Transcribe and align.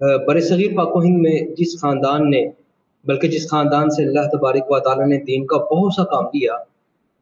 بر 0.00 0.40
صغیر 0.40 0.76
پاک 0.76 0.96
و 0.96 1.00
ہند 1.00 1.18
میں 1.18 1.38
جس 1.58 1.80
خاندان 1.80 2.30
نے، 2.30 2.50
بلکہ 3.04 3.28
جس 3.28 3.50
خاندان 3.50 3.90
سے 3.90 4.02
اللہ 4.04 4.26
تبارک 4.32 4.70
و 4.70 4.78
تعالیٰ 4.78 5.06
نے 5.06 5.18
دین 5.18 5.46
کا 5.46 5.56
بہت 5.56 5.92
سا 5.92 6.04
کام 6.04 6.24
کیا، 6.24 6.52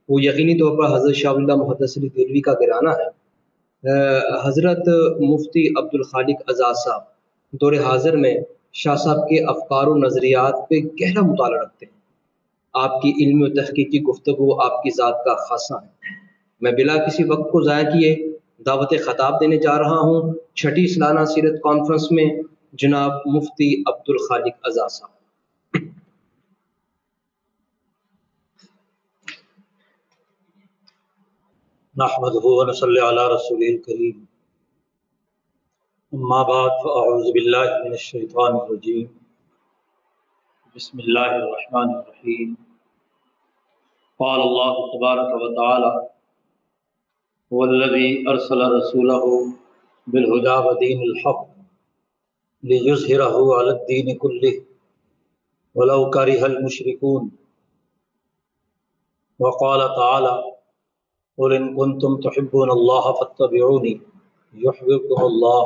وہ 0.09 0.23
یقینی 0.23 0.55
طور 0.55 0.73
پر 0.79 0.97
حضرت 0.97 1.15
شاہ 1.15 1.33
اللہ 1.33 1.55
محدث 1.55 1.99
علی 1.99 2.09
دلوی 2.09 2.41
کا 2.41 2.53
گرانہ 2.53 2.91
ہے۔ 2.91 3.09
حضرت 4.45 4.89
مفتی 5.21 5.67
عبد 5.69 5.95
الخالق 5.95 6.43
اعزاز 6.49 6.77
صاحب 6.85 7.03
دور 7.61 7.73
حاضر 7.85 8.17
میں 8.17 8.35
شاہ 8.73 8.97
صاحب 8.97 9.29
کے 9.29 9.45
افکار 9.45 9.87
و 9.87 9.97
نظریات 9.99 10.57
پہ 10.69 10.75
گہرا 11.01 11.21
مطالعہ 11.21 11.61
رکھتے 11.63 11.87
ہیں۔ 11.87 12.01
آپ 12.75 13.03
کی 13.03 13.13
علم 13.21 13.43
و 13.43 13.49
تحقیقی 13.55 14.03
گفتگو 14.03 14.61
آپ 14.61 14.83
کی 14.83 14.91
ذات 14.91 15.25
کا 15.25 15.35
خاصہ 15.35 15.75
ہے۔ 15.75 15.89
میں 16.61 16.73
بلا 16.73 16.97
کسی 17.05 17.25
وقت 17.25 17.51
کو 17.53 17.63
ضائع 17.63 17.87
کیے 17.91 18.11
دعوت 18.67 18.95
خطاب 19.05 19.41
دینے 19.41 19.57
جا 19.57 19.79
رہا 19.79 19.99
ہوں۔ 20.01 20.33
چھٹی 20.55 20.87
سالانہ 20.87 21.25
سیرت 21.25 21.61
کانفرنس 21.63 22.11
میں 22.11 22.29
جناب 22.79 23.13
مفتی 23.27 23.83
عبد 23.87 24.05
الخالق 24.09 24.55
اعزاز 24.65 24.93
صاحب۔ 24.93 25.15
نحمده 31.97 32.41
ونصلي 32.45 33.01
على 33.01 33.35
رسول 33.35 33.63
الكريم۔ 33.63 34.25
اما 36.13 36.43
بعد 36.43 36.69
فاعوذ 36.69 37.33
بالله 37.33 37.85
من 37.85 37.93
الشيطان 37.93 38.53
الرجيم۔ 38.55 39.07
بسم 40.77 40.99
الله 40.99 41.31
الرحمن 41.31 41.95
الرحيم۔ 41.95 42.55
قال 44.19 44.41
الله 44.41 44.75
تبارك 44.75 45.43
وتعالى 45.43 46.07
هو 47.53 47.65
الذي 47.65 48.29
ارسل 48.29 48.61
رسوله 48.63 49.51
بالهدى 50.07 50.69
ودين 50.69 50.99
الحق 51.03 51.54
ليظهره 52.65 53.57
على 53.57 53.71
الدين 53.71 54.19
كله 54.19 54.55
ولو 55.77 56.11
كره 56.11 56.47
المشركون 56.47 57.31
وقال 59.41 59.81
تعالى 59.97 60.35
قل 61.39 61.53
ان 61.53 61.67
کنتم 61.77 62.21
تحبون 62.21 62.71
اللہ 62.71 63.11
فاتبعونی 63.21 63.95
یحببکم 64.55 65.23
اللہ 65.23 65.63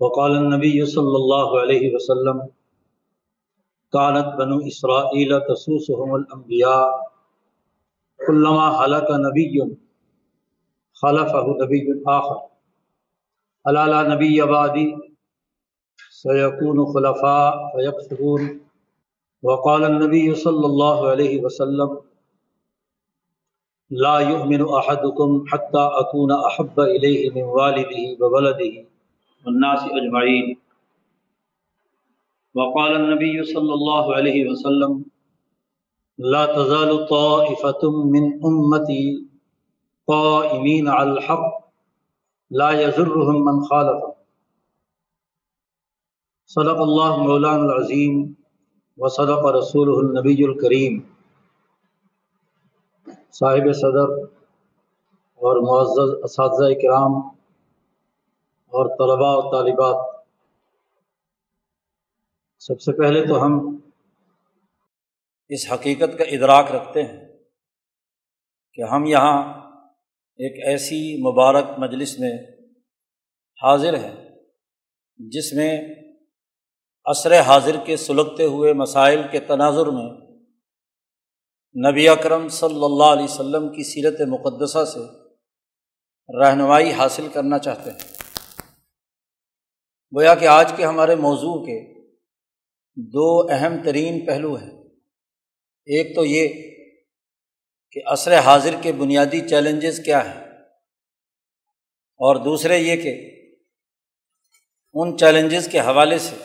وقال 0.00 0.36
النبی 0.36 0.72
صلی 0.86 1.14
اللہ 1.14 1.54
علیہ 1.60 1.94
وسلم 1.94 2.40
كانت 3.92 4.34
بنو 4.38 4.58
اسرائیل 4.66 5.32
تسوسهم 5.46 6.14
الانبیاء 6.14 6.82
كلما 8.20 8.68
حلق 8.78 9.10
نبی 9.20 9.48
خلفه 11.02 11.56
نبی 11.56 11.80
آخر 12.12 12.38
الا 13.68 14.02
نبی 14.02 14.40
بعدی 14.40 14.96
سيكون 16.10 16.86
خلفاء 16.92 17.72
فيكثرون 17.72 18.60
وقال 19.42 19.84
النبي 19.84 20.34
صلى 20.34 20.66
الله 20.66 21.08
عليه 21.08 21.42
وسلم، 21.42 21.98
لا 23.90 24.18
يؤمن 24.18 24.64
احدكم 24.68 25.44
حتى 25.48 25.90
اكون 26.02 26.32
احب 26.32 26.80
اليه 26.80 27.30
من 27.30 27.42
والده 27.42 28.16
وولده. 28.20 28.84
والناس 29.46 29.80
اجمعين 29.82 30.58
وقال 32.54 32.96
النبي 32.96 33.44
صلى 33.44 33.74
الله 33.74 34.14
عليه 34.14 34.50
وسلم، 34.50 35.04
لا 36.18 36.46
تزال 36.46 37.06
طائفة 37.06 37.90
من 37.90 38.44
امتي 38.44 39.26
قائمين 40.06 40.88
على 40.88 41.12
الحق. 41.12 41.67
لا 42.50 42.70
يزرهم 42.70 43.44
من 43.44 43.56
خالف 43.64 44.04
صدق 46.50 46.78
الله 46.82 47.16
مولانا 47.22 47.64
العظيم 47.64 48.34
وصدق 48.98 49.42
رسوله 49.56 49.96
النبي 50.00 50.44
الكريم. 50.44 50.94
صاحب 53.32 53.72
صدر 53.72 54.14
اور 55.40 55.60
معزز 55.66 56.14
اساتذہ 56.24 56.72
کرام 56.82 57.18
اور 58.72 58.86
طلباء 58.96 59.34
و 59.36 59.50
طالبات، 59.50 60.00
سب 62.58 62.80
سے 62.80 62.92
پہلے 62.92 63.26
تو 63.26 63.44
ہم 63.44 63.60
اس 65.48 65.72
حقیقت 65.72 66.18
کا 66.18 66.24
ادراک 66.24 66.72
رکھتے 66.72 67.02
ہیں 67.02 67.26
کہ 68.72 68.82
ہم 68.82 69.04
یہاں 69.04 69.57
ایک 70.38 70.66
ایسی 70.66 71.32
مبارک 71.32 71.64
مجلس 71.78 72.18
میں 72.18 72.32
حاضر 73.62 73.94
ہیں 73.94 74.28
جس 75.16 75.52
میں 75.52 75.94
عصر 77.04 77.40
حاضر 77.40 77.76
کے 77.84 77.96
سلگتے 77.96 78.44
ہوئے 78.44 78.72
مسائل 78.72 79.22
کے 79.32 79.40
تناظر 79.40 79.86
میں 79.86 80.28
نبی 81.90 82.08
اکرم 82.08 82.48
صلی 82.48 82.84
اللہ 82.84 83.04
علیہ 83.04 83.24
وسلم 83.24 83.68
کی 83.68 83.82
سیرت 83.82 84.20
مقدسہ 84.20 84.84
سے 84.84 85.00
رہنمائی 86.40 86.92
حاصل 86.92 87.28
کرنا 87.32 87.58
چاہتے 87.58 87.90
ہیں۔ 87.90 88.12
گویا 90.16 90.34
کہ 90.34 90.46
آج 90.46 90.72
کے 90.76 90.84
ہمارے 90.84 91.14
موضوع 91.14 91.66
کے 91.66 92.08
دو 92.96 93.46
اہم 93.50 93.82
ترین 93.84 94.26
پہلو 94.26 94.54
ہیں۔ 94.54 94.78
ایک 95.86 96.16
تو 96.16 96.24
یہ 96.24 96.48
کہ 97.92 98.00
عصر 98.06 98.38
حاضر 98.38 98.74
کے 98.82 98.92
بنیادی 98.92 99.48
چیلنجز 99.48 100.00
کیا 100.04 100.34
ہیں؟ 100.34 100.44
اور 102.20 102.36
دوسرے 102.36 102.78
یہ 102.78 103.02
کہ 103.02 103.34
ان 104.94 105.18
چیلنجز 105.18 105.68
کے 105.72 105.80
حوالے 105.80 106.18
سے 106.18 106.36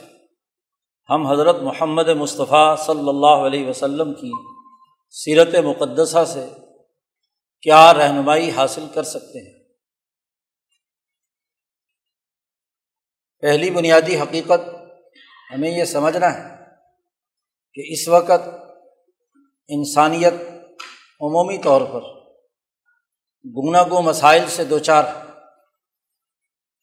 ہم 1.09 1.27
حضرت 1.27 1.55
محمد 1.55 2.09
مصطفیٰ 2.09 2.77
صلی 2.77 3.09
اللہ 3.09 3.47
علیہ 3.47 3.67
وسلم 3.67 4.13
کی 4.13 4.31
سیرت 5.09 5.55
مقدسہ 5.55 6.25
سے 6.25 6.47
کیا 7.61 7.93
رہنمائی 7.93 8.51
حاصل 8.51 8.85
کر 8.93 9.03
سکتے 9.03 9.39
ہیں؟ 9.39 9.63
پہلی 13.41 13.69
بنیادی 13.69 14.19
حقیقت 14.19 14.75
ہمیں 15.51 15.71
یہ 15.71 15.85
سمجھنا 15.85 16.33
ہے 16.33 16.55
کہ 17.73 17.83
اس 17.85 18.07
وقت 18.07 18.47
انسانیت 19.67 20.33
عمومی 21.23 21.57
طور 21.57 21.81
پر 21.81 22.01
گنا 23.55 23.83
گو 23.83 24.01
مسائل 24.01 24.47
سے 24.47 24.63
دو 24.63 24.79
چار 24.79 25.03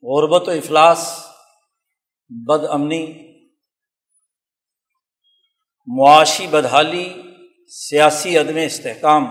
غربت 0.02 0.48
و 0.48 0.50
افلاس، 0.50 1.26
بد 2.28 2.64
امنی، 2.70 3.30
معاشی 5.86 6.46
بدحالی، 6.46 7.22
سیاسی 7.68 8.38
عدم 8.38 8.56
استحکام 8.64 9.24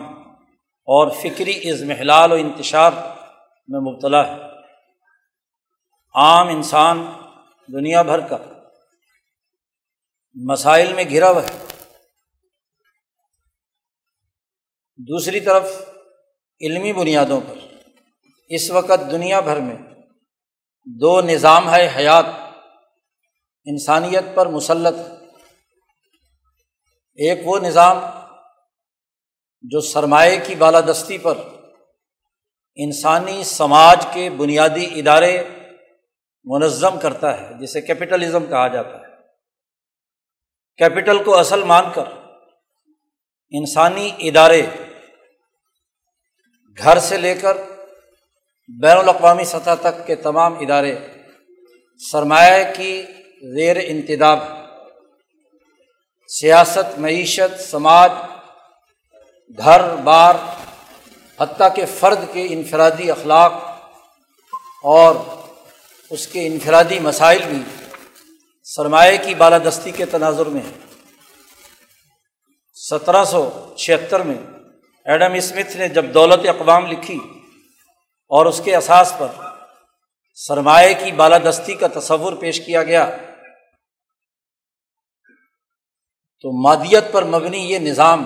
اور 0.65 1.11
فکری 1.11 1.71
ازمحلال 1.71 2.31
و 2.31 2.35
انتشار 2.35 2.91
میں 3.67 3.79
مبتلا 3.79 4.27
ہے۔ 4.27 4.41
عام 6.13 6.47
انسان 6.47 7.05
دنیا 7.73 8.01
بھر 8.01 8.19
کا 8.27 8.37
مسائل 10.33 10.93
میں 10.93 11.03
گھرا 11.09 11.29
ہوا 11.29 11.43
ہے۔ 11.43 11.68
دوسری 15.07 15.39
طرف 15.39 15.63
علمی 16.61 16.93
بنیادوں 16.93 17.41
پر 17.47 17.57
اس 18.47 18.71
وقت 18.71 19.11
دنیا 19.11 19.39
بھر 19.39 19.59
میں 19.59 19.77
دو 20.85 21.21
نظام 21.21 21.75
ہے 21.75 21.89
حیات، 21.95 22.25
انسانیت 23.65 24.23
پر 24.35 24.45
مسلط 24.45 24.95
ایک 27.15 27.39
وہ 27.45 27.59
نظام 27.59 27.97
جو 29.61 29.81
سرمایہ 29.81 30.39
کی 30.47 30.55
بالادستی 30.55 31.17
پر 31.17 31.37
انسانی 32.75 33.43
سماج 33.43 34.05
کے 34.13 34.29
بنیادی 34.29 34.99
ادارے 34.99 35.43
منظم 36.43 36.99
کرتا 36.99 37.41
ہے، 37.41 37.53
جسے 37.59 37.81
کیپٹلزم 37.81 38.45
کہا 38.45 38.67
جاتا 38.67 38.95
ہے۔ 38.97 39.15
کیپٹل 40.77 41.23
کو 41.23 41.37
اصل 41.37 41.63
مان 41.63 41.85
کر 41.95 42.03
انسانی 43.49 44.11
ادارے 44.19 44.61
گھر 46.83 46.99
سے 46.99 47.17
لے 47.17 47.35
کر 47.35 47.57
بین 48.81 48.97
الاقوامی 48.97 49.43
سطح 49.43 49.75
تک 49.81 50.07
کے 50.07 50.15
تمام 50.15 50.59
ادارے 50.59 50.95
سرمایہ 52.11 52.63
کی 52.75 53.03
زیر 53.55 53.77
انتداب، 53.83 54.39
سیاست، 56.27 56.99
معیشت، 56.99 57.61
سماج، 57.61 58.11
گھر، 59.57 59.95
بار، 59.95 60.35
حتیٰ 61.41 61.75
کہ 61.75 61.85
فرد 61.99 62.19
کے 62.33 62.47
انفرادی 62.49 63.11
اخلاق 63.11 63.53
اور 64.83 65.15
اس 66.09 66.27
کے 66.27 66.47
انفرادی 66.47 66.99
مسائل 66.99 67.41
بھی 67.49 67.61
سرمایہ 68.63 69.17
کی 69.23 69.35
بالادستی 69.35 69.91
کے 69.91 70.05
تناظر 70.05 70.45
میں 70.45 70.61
ہیں۔ 70.61 70.79
سترہ 72.89 73.23
سو 73.23 73.49
چھہتر 73.77 74.19
میں 74.19 74.58
ایڈم 75.09 75.33
اسمتھ 75.33 75.77
نے 75.77 75.87
جب 75.87 76.05
دولت 76.13 76.47
اقوام 76.49 76.85
لکھی 76.85 77.19
اور 78.27 78.45
اس 78.45 78.61
کے 78.65 78.75
اساس 78.75 79.13
پر 79.17 79.27
سرمایہ 80.33 80.93
کی 80.99 81.11
بالادستی 81.11 81.73
کا 81.73 81.87
تصور 81.99 82.33
پیش 82.33 82.65
کیا 82.65 82.83
گیا، 82.83 83.17
تو 86.39 86.51
مادیت 86.51 87.11
پر 87.11 87.23
مبنی 87.23 87.57
یہ 87.57 87.79
نظام 87.79 88.25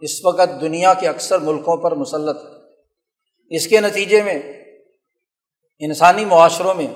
اس 0.00 0.24
وقت 0.24 0.60
دنیا 0.60 0.94
کے 0.94 1.08
اکثر 1.08 1.38
ملکوں 1.38 1.76
پر 1.76 1.94
مسلط 1.94 2.36
ہے۔ 2.36 3.56
اس 3.56 3.66
کے 3.66 3.80
نتیجے 3.80 4.22
میں 4.22 4.38
انسانی 5.78 6.24
معاشروں 6.24 6.74
میں 6.74 6.86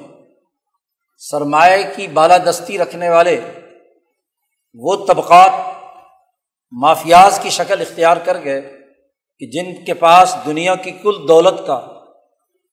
سرمایہ 1.17 1.85
کی 1.97 2.09
بالادستی 2.09 2.79
رکھنے 2.79 3.11
والے 3.11 3.41
وہ 4.75 5.07
طبقات 5.07 5.53
مافیاز 6.73 7.39
کی 7.43 7.51
شکل 7.51 7.81
اختیار 7.81 8.17
کر 8.17 8.45
گئے۔ 8.45 8.78
کہ 9.39 9.47
جن 9.47 9.85
کے 9.85 9.95
پاس 9.95 10.37
دنیا 10.47 10.75
کی 10.75 10.91
کل 10.91 11.29
دولت 11.29 11.67
کا 11.67 11.89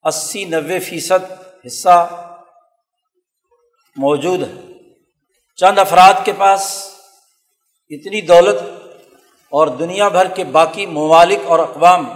اسی 0.04 0.46
نوے 0.46 0.80
فیصد 0.80 1.32
حصہ 1.66 2.26
موجود 3.96 4.42
ہے۔ 4.42 4.54
چند 5.56 5.80
افراد 5.80 6.14
کے 6.24 6.32
پاس 6.38 6.90
اتنی 7.90 8.22
دولت 8.22 8.62
اور 9.50 9.68
دنیا 9.68 10.08
بھر 10.08 10.28
کے 10.28 10.44
باقی 10.44 10.86
ممالک 10.86 11.40
اور 11.46 11.60
اقوام 11.60 12.10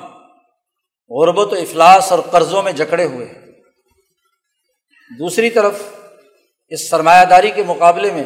غربت 1.09 1.53
و 1.53 1.55
افلاس 1.55 2.11
اور 2.11 2.19
قرضوں 2.19 2.63
میں 2.63 2.71
جکڑے 2.71 3.05
ہوئے 3.05 3.33
دوسری 5.19 5.49
طرف 5.49 5.73
اس 6.67 6.89
سرمایہ 6.89 7.25
داری 7.25 7.51
کے 7.51 7.63
مقابلے 7.63 8.11
میں 8.11 8.23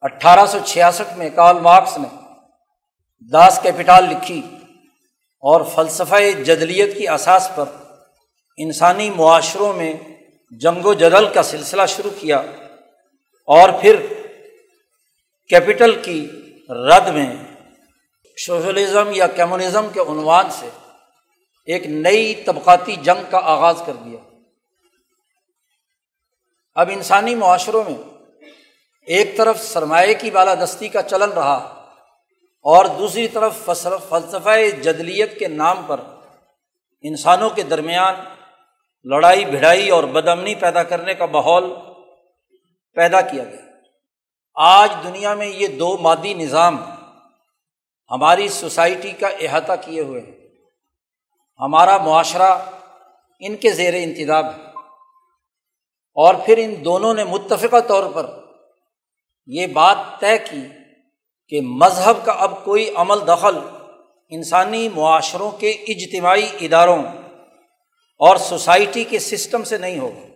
اٹھارہ 0.00 0.46
سو 0.46 0.58
چھیاسٹھ 0.64 1.18
میں 1.18 1.30
کال 1.34 1.58
مارکس 1.58 1.98
نے 1.98 2.08
داس 3.32 3.58
کیپیٹال 3.62 4.04
لکھی۔ 4.04 4.42
اور 5.44 5.60
فلسفہ 5.74 6.42
جدلیت 6.42 6.98
کی 6.98 7.08
اساس 7.08 7.50
پر 7.54 7.64
انسانی 8.56 9.10
معاشروں 9.10 9.72
میں 9.72 9.92
جنگ 10.50 10.86
و 10.86 10.94
جدل 10.94 11.32
کا 11.34 11.42
سلسلہ 11.42 11.82
شروع 11.88 12.10
کیا 12.20 12.38
اور 13.44 13.68
پھر 13.80 14.06
کیپٹل 15.48 16.02
کی 16.02 16.28
رد 16.68 17.08
میں 17.08 17.36
سوشلزم 18.46 19.08
یا 19.14 19.26
کمیونزم 19.26 19.86
کے 19.92 20.00
عنوان 20.00 20.50
سے 20.50 20.68
ایک 21.66 21.86
نئی 21.86 22.34
طبقاتی 22.34 22.96
جنگ 22.96 23.30
کا 23.30 23.40
آغاز 23.42 23.82
کر 23.86 23.92
دیا۔ 23.92 24.18
اب 26.74 26.90
انسانی 26.92 27.34
معاشروں 27.34 27.84
میں 27.90 28.02
ایک 29.06 29.36
طرف 29.36 29.62
سرمایہ 29.62 30.14
کی 30.20 30.30
بالادستی 30.30 30.88
کا 30.88 31.02
چلن 31.02 31.32
رہا 31.32 31.83
اور 32.64 32.84
دوسری 32.84 33.28
طرف 33.28 33.70
فلسفہ 34.08 34.70
جدلیت 34.82 35.38
کے 35.38 35.48
نام 35.48 35.82
پر 35.86 36.00
انسانوں 37.02 37.50
کے 37.50 37.62
درمیان 37.62 38.14
لڑائی، 39.04 39.44
بھڑائی 39.44 39.90
اور 39.90 40.04
بدمنی 40.04 40.54
پیدا 40.54 40.82
کرنے 40.82 41.14
کا 41.14 41.26
ماحول 41.26 41.74
پیدا 42.94 43.20
کیا 43.20 43.44
گیا۔ 43.44 43.60
آج 44.54 44.88
دنیا 45.04 45.34
میں 45.34 45.46
یہ 45.46 45.66
دو 45.66 45.98
مادی 45.98 46.34
نظام 46.34 46.84
ہماری 48.10 48.48
سوسائٹی 48.48 49.12
کا 49.12 49.28
احاطہ 49.28 49.72
کیے 49.80 50.00
ہوئے 50.00 50.20
ہیں۔ 50.20 50.32
ہمارا 51.60 51.96
معاشرہ 51.96 52.58
ان 53.40 53.56
کے 53.56 53.70
زیر 53.70 53.94
انتظام 53.96 54.44
ہے۔ 54.44 54.64
اور 56.14 56.34
پھر 56.46 56.58
ان 56.58 56.84
دونوں 56.84 57.14
نے 57.14 57.24
متفقہ 57.24 57.80
طور 57.88 58.10
پر 58.14 58.38
یہ 59.46 59.66
بات 59.66 59.96
طے 60.20 60.38
کی 60.38 60.66
کہ 61.48 61.60
مذہب 61.60 62.26
کا 62.26 62.32
اب 62.32 62.64
کوئی 62.64 62.94
عمل 62.94 63.26
دخل 63.28 63.58
انسانی 64.28 64.88
معاشروں 64.88 65.50
کے 65.50 65.70
اجتماعی 65.70 66.48
اداروں 66.60 67.02
اور 68.18 68.36
سوسائٹی 68.36 69.04
کے 69.04 69.18
سسٹم 69.18 69.64
سے 69.64 69.78
نہیں 69.78 69.98
ہوگا۔ 69.98 70.26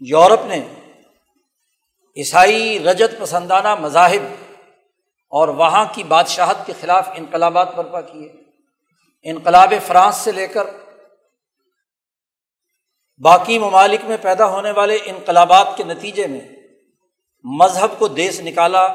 یورپ 0.00 0.46
نے 0.46 0.64
عیسائی 2.16 2.78
رجت 2.78 3.20
پسندانہ 3.20 3.74
مذاہب 3.74 4.54
اور 5.30 5.48
وہاں 5.48 5.84
کی 5.94 6.02
بادشاہت 6.02 6.56
کے 6.66 6.72
خلاف 6.80 7.08
انقلابات 7.14 7.74
برپا 7.74 8.00
کیے۔ 8.00 8.32
انقلاب 9.22 9.74
فرانس 9.86 10.16
سے 10.16 10.32
لے 10.32 10.46
کر 10.46 10.64
باقی 13.18 13.58
ممالک 13.58 14.00
میں 14.04 14.16
پیدا 14.22 14.46
ہونے 14.46 14.70
والے 14.70 14.98
انقلابات 15.04 15.68
کے 15.76 15.84
نتیجے 15.84 16.26
میں 16.26 16.40
مذہب 17.44 17.98
کو 17.98 18.08
دیس 18.08 18.40
نکالا، 18.40 18.88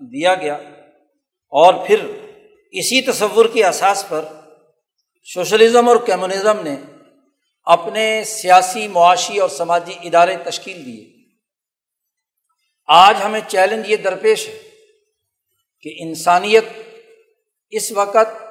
دیا 0.00 0.34
گیا۔ 0.34 0.54
اور 1.48 1.74
پھر 1.86 2.04
اسی 2.70 3.02
تصور 3.02 3.46
کے 3.52 3.64
احساس 3.64 4.04
پر 4.08 4.24
سوشلزم 5.34 5.88
اور 5.88 5.96
کمیونزم 5.96 6.60
نے 6.60 6.76
اپنے 7.64 8.24
سیاسی، 8.26 8.88
معاشی 8.88 9.38
اور 9.38 9.48
سماجی 9.48 9.92
ادارے 10.02 10.36
تشکیل 10.36 10.86
دیے۔ 10.86 11.12
آج 12.86 13.16
ہمیں 13.24 13.40
چیلنج 13.48 13.90
یہ 13.90 13.96
درپیش 13.96 14.48
ہے 14.48 14.58
کہ 15.80 15.94
انسانیت 15.98 16.64
اس 17.70 17.92
وقت 17.92 18.42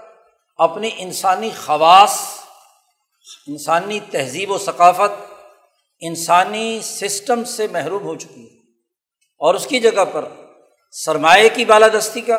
اپنی 0.57 0.89
انسانی 0.97 1.49
خواص، 1.65 2.19
انسانی 3.47 3.99
تہذیب 4.11 4.51
و 4.51 4.57
ثقافت 4.57 5.33
انسانی 5.99 6.79
سسٹم 6.83 7.43
سے 7.43 7.67
محروم 7.67 8.03
ہو 8.03 8.15
چکی 8.15 8.55
ہے۔ 8.55 8.60
اور 9.41 9.55
اس 9.55 9.67
کی 9.67 9.79
جگہ 9.79 10.05
پر 10.11 10.25
سرمایہ 10.91 11.49
کی 11.53 11.65
بالادستی 11.65 12.21
کا 12.21 12.37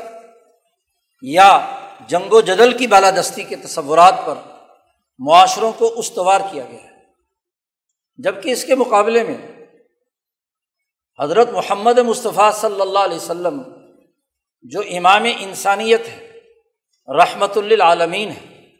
یا 1.23 1.77
جنگ 2.09 2.33
و 2.33 2.41
جدل 2.41 2.79
کی 2.79 2.87
بالادستی 2.87 3.45
کے 3.45 3.57
تصورات 3.57 4.15
پر 4.25 4.35
معاشروں 5.19 5.73
کو 5.73 5.95
استوار 5.97 6.41
کیا 6.51 6.65
گیا 6.71 6.83
ہے۔ 6.83 7.05
جبکہ 8.17 8.49
اس 8.49 8.65
کے 8.65 8.75
مقابلے 8.75 9.23
میں 9.23 9.67
حضرت 11.21 11.51
محمد 11.51 11.99
مصطفیٰ 11.99 12.53
صلی 12.53 12.81
اللہ 12.81 12.99
علیہ 12.99 13.17
وسلم 13.17 13.63
جو 14.63 14.81
امام 14.81 15.27
انسانیت 15.39 16.09
ہے، 16.09 16.41
رحمت 17.09 17.59
للعالمین 17.59 18.31
ہے، 18.31 18.71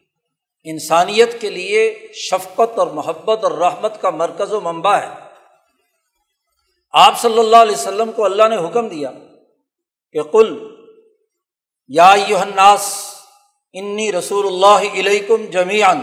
انسانیت 0.65 1.41
کے 1.41 1.51
لیے 1.51 2.09
شفقت 2.15 2.79
اور 2.79 2.87
محبت 2.87 3.45
اور 3.45 3.53
رحمت 3.53 4.01
کا 4.01 4.11
مرکز 4.11 4.53
و 4.53 4.61
منبع 4.61 4.97
ہے۔ 4.97 5.22
آپ 6.93 7.21
صلی 7.21 7.39
اللہ 7.39 7.57
علیہ 7.57 7.77
وسلم 7.77 8.13
کو 8.13 8.25
اللہ 8.25 8.49
نے 8.49 8.57
حکم 8.57 8.89
دیا 8.89 9.11
کہ 10.13 10.23
کل 10.23 10.77
یا 11.89 12.11
الناس، 12.11 13.15
انی 13.73 14.13
رسول 14.13 14.47
اللہ 14.47 14.93
علیکم 14.93 15.47
جمیان 15.47 16.01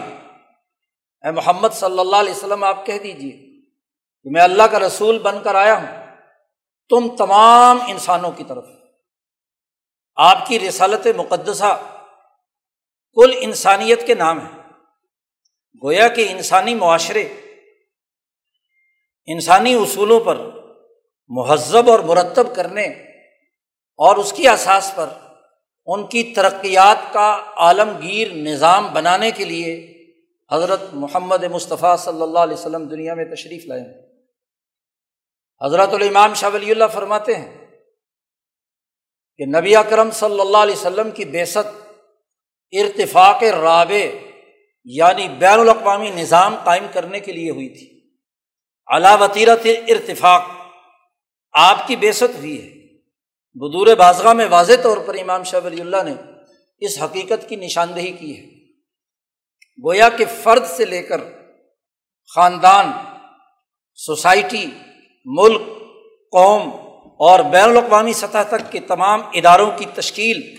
اے 1.24 1.32
محمد 1.32 1.70
صلی 1.74 2.00
اللہ 2.00 2.16
علیہ 2.16 2.34
وسلم، 2.34 2.64
آپ 2.64 2.86
کہہ 2.86 2.98
دیجیے 2.98 3.32
کہ 4.24 4.30
میں 4.30 4.42
اللہ 4.42 4.64
کا 4.64 4.80
رسول 4.80 5.20
بن 5.20 5.44
کر 5.44 5.56
آیا 5.56 5.78
ہوں، 5.78 6.18
تم 6.90 7.16
تمام 7.16 7.80
انسانوں 7.88 8.32
کی 8.32 8.44
طرف۔ 8.44 8.66
آپ 10.16 10.48
کی 10.48 10.60
رسالت 10.60 11.08
مقدسہ 11.18 11.80
کل 13.14 13.34
انسانیت 13.40 14.08
کے 14.08 14.16
نام 14.16 14.46
ہے۔ 14.46 14.58
گویا 15.84 16.08
کہ 16.08 16.28
انسانی 16.30 16.76
معاشرے، 16.76 17.24
انسانی 19.28 19.74
اصولوں 19.74 20.20
پر 20.20 20.49
مہذب 21.30 21.90
اور 21.90 22.00
مرتب 22.00 22.56
کرنے 22.56 22.86
اور 24.00 24.16
اس 24.16 24.34
کی 24.34 24.48
اساس 24.48 24.92
پر 24.96 25.10
ان 25.86 26.08
کی 26.08 26.34
ترقیات 26.36 27.14
کا 27.14 27.44
عالمگیر 27.56 28.34
نظام 28.34 28.94
بنانے 28.94 29.32
کے 29.32 29.46
لیے 29.46 29.94
حضرت 30.52 30.80
محمد 30.94 31.44
مصطفیٰ 31.44 31.98
صلی 31.98 32.22
اللہ 32.22 32.40
علیہ 32.40 32.54
وسلم 32.54 32.88
دنیا 32.88 33.14
میں 33.14 33.26
تشریف 33.26 33.66
لائے 33.66 33.82
حضرت 35.66 35.94
الامام 35.94 36.34
شاہ 36.34 36.50
ولی 36.54 36.72
اللہ 36.72 36.86
فرماتے 36.94 37.36
ہیں 37.36 37.66
کہ 39.38 39.46
نبی 39.46 39.76
اکرم 39.76 40.12
صلی 40.12 40.40
اللہ 40.40 40.58
علیہ 40.58 40.76
وسلم 40.76 41.12
کی 41.12 41.26
بیست 41.26 41.58
ارتفاق 42.72 43.44
رابع 43.44 44.06
یعنی 44.84 45.28
بین 45.30 45.60
الاقوامی 45.60 46.10
نظام 46.10 46.56
قائم 46.64 46.86
کرنے 46.94 47.20
کے 47.20 47.32
لیے 47.32 47.52
ہوئی 47.52 47.70
تھی۔ 47.70 48.12
علا 48.88 49.16
وطیرت 49.16 49.68
ارتفاق 49.88 50.42
آپ 51.52 51.88
کی 51.88 51.96
بیست 51.96 52.24
ہوئی 52.24 52.64
ہے۔ 52.64 52.80
بدور 53.54 53.96
بازگاہ 53.96 54.34
میں 54.34 54.48
واضح 54.50 54.74
طور 54.84 54.98
پر 54.98 55.16
امام 55.22 55.44
شاہ 55.44 55.60
ولی 55.66 55.82
اللہ 55.82 56.04
نے 56.04 56.14
اس 56.78 57.02
حقیقت 57.02 57.50
کی 57.50 57.56
نشاندہی 57.56 58.12
کی 58.12 58.38
ہے۔ 58.38 58.70
گویا 59.86 60.10
کہ 60.10 60.26
فرد 60.44 60.66
سے 60.66 60.86
لے 60.86 61.04
کر 61.04 61.22
خاندان، 62.36 62.92
سوسائٹی، 63.96 64.66
ملک، 65.26 65.62
قوم 66.32 66.70
اور 67.20 67.40
بین 67.40 67.64
الاقوامی 67.64 68.14
سطح 68.14 68.44
تک 68.50 68.72
کے 68.72 68.80
تمام 68.80 69.22
اداروں 69.34 69.72
کی 69.78 69.86
تشکیل 69.94 70.56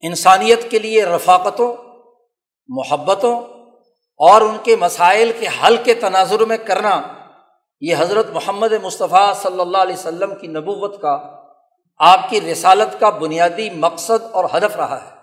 انسانیت 0.00 0.70
کے 0.70 0.78
لیے 0.78 1.04
رفاقتوں، 1.04 1.76
محبتوں 2.68 3.40
اور 4.16 4.40
ان 4.40 4.56
کے 4.62 4.76
مسائل 4.76 5.32
کے 5.40 5.46
حل 5.62 5.76
کے 5.84 5.94
تناظر 5.94 6.40
میں 6.40 6.56
کرنا 6.56 7.17
یہ 7.80 7.94
حضرت 7.98 8.26
محمد 8.26 8.72
مصطفیٰ 8.72 9.34
صلی 9.34 9.60
اللہ 9.60 9.78
علیہ 9.78 9.94
وسلم 9.94 10.34
کی 10.34 10.46
نبوت 10.46 11.00
کا، 11.02 11.42
آپ 11.98 12.30
کی 12.30 12.40
رسالت 12.40 13.00
کا 13.00 13.10
بنیادی 13.10 13.70
مقصد 13.70 14.24
اور 14.32 14.44
ہدف 14.44 14.76
رہا 14.76 15.04
ہے۔ 15.04 15.18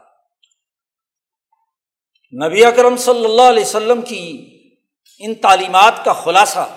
نبی 2.48 2.66
اکرم 2.66 2.98
صلی 2.98 3.26
اللہ 3.26 3.42
علیہ 3.42 3.66
وسلم 3.66 4.02
کی 4.02 4.52
ان 5.20 5.36
تعلیمات 5.36 6.06
کا 6.06 6.14
خلاصہ 6.14 6.68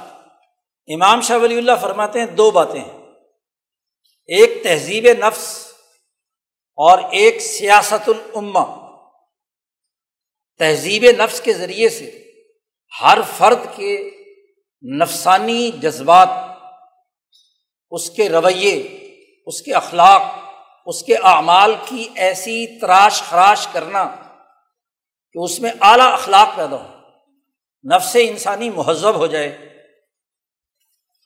امام 0.88 1.20
شاہ 1.20 1.38
ولی 1.38 1.58
اللہ 1.58 1.72
فرماتے 1.80 2.18
ہیں 2.18 2.26
دو 2.26 2.50
باتیں 2.50 2.80
ہیں۔ 2.80 2.98
ایک 4.26 4.62
تہذیب 4.62 5.06
نفس 5.18 5.72
اور 6.76 6.98
ایک 7.10 7.40
سیاست 7.40 8.08
العما 8.08 8.88
تہذیب 10.58 11.04
نفس 11.18 11.40
کے 11.40 11.52
ذریعے 11.52 11.88
سے 11.88 12.32
ہر 13.02 13.18
فرد 13.36 13.58
کے 13.76 14.17
نفسانی 14.82 15.70
جذبات، 15.70 16.28
اس 17.90 18.10
کے 18.10 18.28
رویے، 18.28 18.74
اس 19.46 19.62
کے 19.62 19.74
اخلاق، 19.74 20.22
اس 20.86 21.02
کے 21.02 21.16
اعمال 21.16 21.74
کی 21.84 22.08
ایسی 22.14 22.80
تراش 22.80 23.22
خراش 23.22 23.66
کرنا 23.72 24.04
کہ 25.32 25.38
اس 25.42 25.60
میں 25.60 25.70
اعلیٰ 25.80 26.12
اخلاق 26.12 26.56
پیدا 26.56 26.76
ہو، 26.76 26.98
نفس 27.94 28.16
انسانی 28.20 28.70
مہذب 28.70 29.14
ہو 29.14 29.26
جائے۔ 29.26 29.68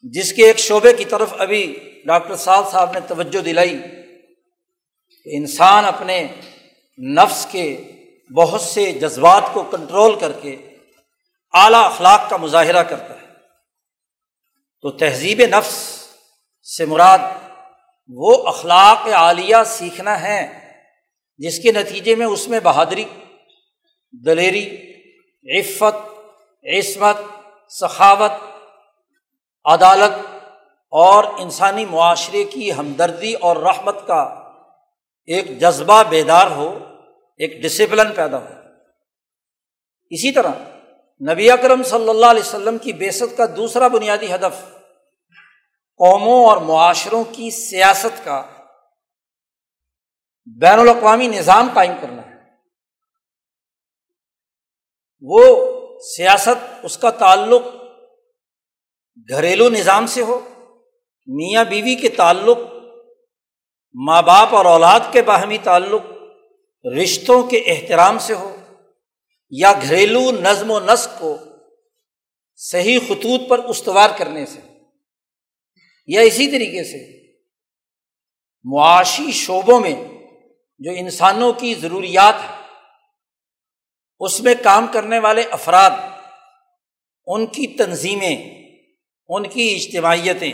جس 0.03 0.33
کے 0.33 0.47
ایک 0.47 0.59
شعبے 0.59 0.93
کی 0.93 1.05
طرف 1.05 1.35
ابھی 1.39 1.93
ڈاکٹر 2.07 2.37
سعد 2.37 2.63
صاحب 2.73 2.93
نے 2.93 3.01
توجہ 3.01 3.41
دلائی 3.41 3.79
کہ 5.25 5.37
انسان 5.37 5.85
اپنے 5.85 6.29
نفس 6.99 7.47
کے 7.51 7.93
بہت 8.37 8.61
سے 8.61 8.93
جذبات 8.93 9.43
کو 9.53 9.63
کنٹرول 9.63 10.19
کر 10.19 10.33
کے 10.33 10.57
اعلیٰ 11.53 11.85
اخلاق 11.85 12.31
کا 12.31 12.37
مظاہرہ 12.37 12.83
کرتا 12.83 13.15
ہے۔ 13.15 13.22
تو 14.83 14.91
تہذیب 14.91 15.41
نفس 15.41 16.09
سے 16.77 16.85
مراد 16.85 17.19
وہ 18.09 18.47
اخلاق 18.47 19.09
عالیہ 19.09 19.57
سیکھنا 19.67 20.23
ہے 20.23 20.59
جس 21.39 21.59
کے 21.59 21.73
نتیجے 21.73 22.15
میں 22.15 22.27
اس 22.27 22.49
میں 22.49 22.61
بہادری، 22.61 23.05
دلیری، 24.25 24.93
عفت، 25.59 26.09
عصمت، 26.79 27.17
سخاوت، 27.69 28.31
عدالت 29.65 30.27
اور 30.91 31.25
انسانی 31.25 31.85
معاشرے 31.85 32.45
کی 32.45 32.73
ہمدردی 32.73 33.35
اور 33.35 33.57
رحمت 33.57 34.07
کا 34.07 34.23
ایک 35.25 35.61
جذبہ 35.61 36.03
بیدار 36.03 36.51
ہو، 36.51 36.79
ایک 37.37 37.63
ڈسپلن 37.63 38.15
پیدا 38.15 38.39
ہو۔ 38.39 38.55
اسی 40.11 40.33
طرح 40.33 40.53
نبی 41.21 41.51
اکرم 41.51 41.83
صلی 41.83 42.09
اللہ 42.09 42.27
علیہ 42.27 42.43
وسلم 42.43 42.79
کی 42.79 42.93
بیست 42.93 43.37
کا 43.37 43.45
دوسرا 43.57 43.89
بنیادی 43.89 44.35
ہدف 44.35 44.65
قوموں 45.99 46.45
اور 46.47 46.57
معاشروں 46.57 47.25
کی 47.33 47.51
سیاست 47.51 48.25
کا 48.25 48.43
بین 50.61 50.79
الاقوامی 50.79 51.27
نظام 51.27 51.69
قائم 51.75 51.93
کرنا 52.01 52.23
ہے۔ 52.23 52.33
وہ 55.21 55.45
سیاست 56.01 56.65
اس 56.83 56.99
کا 56.99 57.11
تعلق 57.11 57.63
گھریلو 59.29 59.69
نظام 59.69 60.07
سے 60.07 60.23
ہو، 60.23 60.41
میاں 61.27 61.65
بیوی 61.65 61.95
کے 61.95 62.09
تعلق، 62.09 62.59
ماں 63.95 64.23
باپ 64.23 64.55
اور 64.55 64.65
اولاد 64.65 65.01
کے 65.13 65.23
باہمی 65.23 65.59
تعلق، 65.59 66.03
رشتوں 67.03 67.43
کے 67.43 67.57
احترام 67.57 68.19
سے 68.19 68.35
ہو۔ 68.35 68.57
یا 69.53 69.73
گھریلو 69.83 70.31
نظم 70.31 70.71
و 70.71 70.81
نسق 70.81 71.19
کو 71.19 71.37
صحیح 72.57 72.99
خطوط 72.99 73.49
پر 73.49 73.59
استوار 73.59 74.11
کرنے 74.19 74.47
سے، 74.47 74.61
یا 76.07 76.21
اسی 76.21 76.47
طریقے 76.51 76.85
سے 76.85 77.01
معاشی 78.65 79.31
شعبوں 79.33 79.81
میں 79.81 79.95
جو 80.81 80.93
انسانوں 80.97 81.53
کی 81.53 81.75
ضروریات 81.75 82.35
ہے 82.35 82.61
اس 84.21 84.41
میں 84.41 84.55
کام 84.63 84.87
کرنے 84.87 85.19
والے 85.19 85.43
افراد، 85.51 85.91
ان 87.27 87.47
کی 87.47 87.67
تنظیمیں، 87.67 88.37
ان 89.29 89.49
کی 89.49 89.69
اجتماعیتیں، 89.75 90.53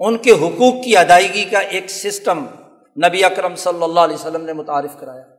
ان 0.00 0.18
کے 0.18 0.30
حقوق 0.30 0.82
کی 0.84 0.96
ادائیگی 0.96 1.44
کا 1.44 1.58
ایک 1.58 1.90
سسٹم 1.90 2.46
نبی 3.06 3.24
اکرم 3.24 3.56
صلی 3.56 3.82
اللہ 3.82 4.00
علیہ 4.00 4.16
وسلم 4.16 4.44
نے 4.44 4.52
متعارف 4.52 5.00
کرایا۔ 5.00 5.31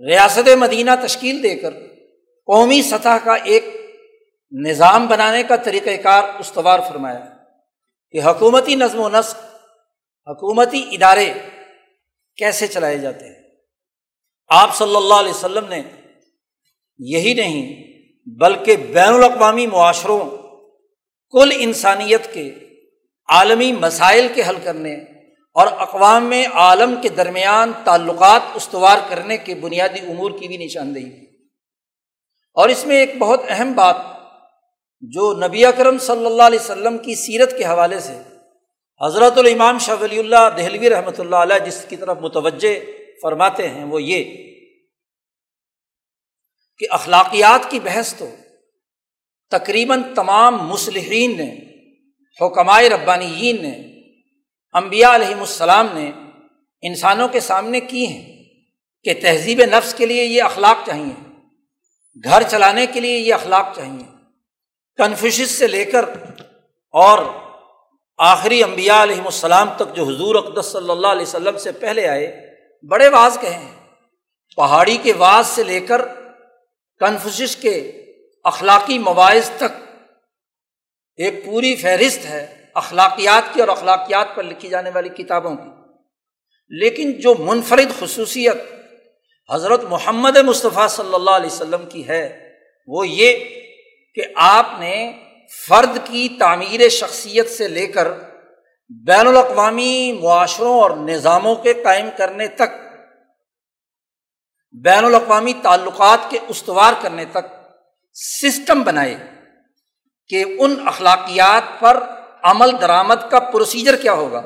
ریاست 0.00 0.48
مدینہ 0.48 0.90
تشکیل 1.06 1.42
دے 1.42 1.56
کر 1.56 1.70
قومی 2.46 2.82
سطح 2.82 3.18
کا 3.24 3.34
ایک 3.34 3.64
نظام 4.52 5.06
بنانے 5.06 5.42
کا 5.42 5.56
طریقۂ 5.56 6.02
کار 6.02 6.22
استوار 6.38 6.80
فرمایا 6.88 7.24
کہ 8.10 8.20
حکومتی 8.20 8.74
نظم 8.74 9.00
و 9.00 9.08
نسق، 9.08 9.36
حکومتی 10.28 10.88
ادارے 10.90 11.32
کیسے 12.36 12.66
چلائے 12.66 12.98
جاتے 12.98 13.26
ہیں؟ 13.26 13.42
آپ 14.48 14.76
صلی 14.76 14.96
اللہ 14.96 15.14
علیہ 15.14 15.30
وسلم 15.30 15.68
نے 15.68 15.82
یہی 16.98 17.34
نہیں، 17.34 17.84
بلکہ 18.40 18.76
بین 18.76 19.14
الاقوامی 19.14 19.66
معاشروں، 19.66 20.30
کل 21.30 21.52
انسانیت 21.58 22.34
کے 22.34 22.54
عالمی 23.28 23.72
مسائل 23.72 24.28
کے 24.34 24.42
حل 24.48 24.56
کرنے 24.64 24.96
اور 25.54 25.66
اقوام 25.66 26.24
میں 26.24 26.46
عالم 26.46 26.94
کے 27.02 27.08
درمیان 27.08 27.72
تعلقات 27.84 28.40
استوار 28.54 28.98
کرنے 29.08 29.38
کے 29.38 29.54
بنیادی 29.54 30.00
امور 30.00 30.30
کی 30.30 30.48
بھی 30.48 30.56
نشاندہی 30.56 31.10
کی۔ 31.10 31.26
اور 32.54 32.68
اس 32.68 32.86
میں 32.86 32.96
ایک 32.96 33.18
بہت 33.18 33.40
اہم 33.48 33.72
بات 33.72 33.96
جو 35.00 35.40
نبی 35.46 35.64
اکرم 35.64 35.98
صلی 35.98 36.26
اللہ 36.26 36.42
علیہ 36.42 36.58
وسلم 36.58 36.98
کی 36.98 37.14
سیرت 37.14 37.58
کے 37.58 37.64
حوالے 37.64 38.00
سے 38.00 38.18
حضرت 39.04 39.38
الامام 39.38 39.78
شاہ 39.78 39.96
ولی 40.00 40.18
اللہ 40.18 40.50
دہلوی 40.56 40.90
رحمۃ 40.90 41.18
اللہ 41.18 41.36
علیہ 41.36 41.58
جس 41.58 41.86
کی 41.88 41.96
طرف 41.96 42.18
متوجہ 42.20 42.80
فرماتے 43.22 43.68
ہیں 43.68 43.84
وہ 43.84 44.02
یہ 44.02 44.24
کہ 46.78 46.86
اخلاقیات 46.90 47.70
کی 47.70 47.80
بحث 47.80 48.14
تو 48.14 48.28
تقریباً 49.50 50.02
تمام 50.14 50.68
مسلحین 50.68 51.36
نے 51.36 51.56
حکمائے 52.44 52.88
ربانیین 52.88 53.62
نے 53.62 53.93
امبیا 54.74 55.14
علیہم 55.14 55.40
السلام 55.40 55.86
نے 55.92 56.12
انسانوں 56.82 57.28
کے 57.28 57.40
سامنے 57.40 57.80
کی 57.80 58.06
ہیں 58.06 58.44
کہ 59.04 59.14
تہذیب 59.22 59.62
نفس 59.64 59.94
کے 59.94 60.06
لیے 60.06 60.24
یہ 60.24 60.42
اخلاق 60.42 60.86
چاہیے، 60.86 61.32
گھر 62.24 62.42
چلانے 62.42 62.86
کے 62.86 63.00
لیے 63.00 63.18
یہ 63.18 63.34
اخلاق 63.34 63.76
چاہیے۔ 63.76 64.04
کنفیوشس 64.96 65.50
سے 65.50 65.66
لے 65.66 65.84
کر 65.84 66.04
اور 66.90 67.18
آخری 68.18 68.62
امبیا 68.62 69.02
علیہم 69.02 69.24
السلام 69.24 69.70
تک 69.76 69.96
جو 69.96 70.04
حضور 70.04 70.34
اقدس 70.34 70.66
صلی 70.66 70.90
اللہ 70.90 71.06
علیہ 71.06 71.22
وسلم 71.22 71.58
سے 71.58 71.72
پہلے 71.72 72.08
آئے، 72.08 72.56
بڑے 72.88 73.08
واز 73.08 73.38
کہے 73.40 73.54
ہیں۔ 73.54 73.74
پہاڑی 74.56 74.96
کے 75.02 75.12
واز 75.12 75.46
سے 75.46 75.64
لے 75.64 75.80
کر 75.80 76.06
کنفوشس 76.98 77.56
کے 77.56 77.92
اخلاقی 78.44 78.98
مواعث 78.98 79.50
تک 79.56 79.86
ایک 81.16 81.44
پوری 81.44 81.76
فہرست 81.76 82.24
ہے۔ 82.24 82.63
اخلاقیات 82.74 83.54
کی 83.54 83.60
اور 83.60 83.68
اخلاقیات 83.68 84.26
پر 84.34 84.42
لکھی 84.42 84.68
جانے 84.68 84.90
والی 84.94 85.08
کتابوں 85.08 85.56
کی۔ 85.56 85.70
لیکن 86.68 87.12
جو 87.12 87.34
منفرد 87.38 88.00
خصوصیت 88.00 88.56
حضرت 89.50 89.84
محمد 89.84 90.36
مصطفیٰ 90.36 90.88
صلی 90.88 91.14
اللہ 91.14 91.30
علیہ 91.30 91.46
وسلم 91.46 91.86
کی 91.88 92.08
ہے، 92.08 92.52
وہ 92.86 93.08
یہ 93.08 93.38
کہ 94.14 94.22
آپ 94.34 94.66
نے 94.78 95.12
فرد 95.68 95.98
کی 96.04 96.28
تعمیر 96.28 96.88
شخصیت 96.88 97.50
سے 97.50 97.68
لے 97.68 97.86
کر 97.86 98.08
بین 99.06 99.26
الاقوامی 99.26 100.18
معاشروں 100.22 100.80
اور 100.80 100.90
نظاموں 100.90 101.54
کے 101.54 101.74
قائم 101.74 102.08
کرنے 102.16 102.48
تک، 102.48 102.74
بین 104.72 105.04
الاقوامی 105.04 105.52
تعلقات 105.62 106.30
کے 106.30 106.38
استوار 106.48 106.92
کرنے 107.02 107.24
تک 107.24 107.46
سسٹم 108.14 108.82
بنائے 108.82 109.16
کہ 110.28 110.44
ان 110.58 110.74
اخلاقیات 110.86 111.80
پر 111.80 112.00
عمل 112.44 112.80
درآمد 112.80 113.30
کا 113.30 113.40
پروسیجر 113.40 113.96
کیا 113.96 114.12
ہوگا؟ 114.12 114.42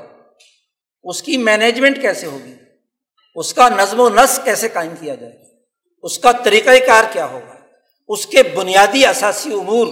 اس 1.02 1.22
کی 1.22 1.36
مینجمنٹ 1.36 2.02
کیسے 2.02 2.26
ہوگی؟ 2.26 2.54
اس 3.34 3.54
کا 3.54 3.68
نظم 3.68 4.00
و 4.00 4.08
نسق 4.08 4.44
کیسے 4.44 4.68
قائم 4.68 4.94
کیا 5.00 5.14
جائے؟ 5.14 5.32
اس 6.02 6.18
کا 6.18 6.32
طریقۂ 6.32 6.86
کار 6.86 7.04
کیا 7.12 7.26
ہوگا؟ 7.26 7.54
اس 8.08 8.26
کے 8.26 8.42
بنیادی 8.42 9.06
اثاثی 9.06 9.52
امور 9.52 9.86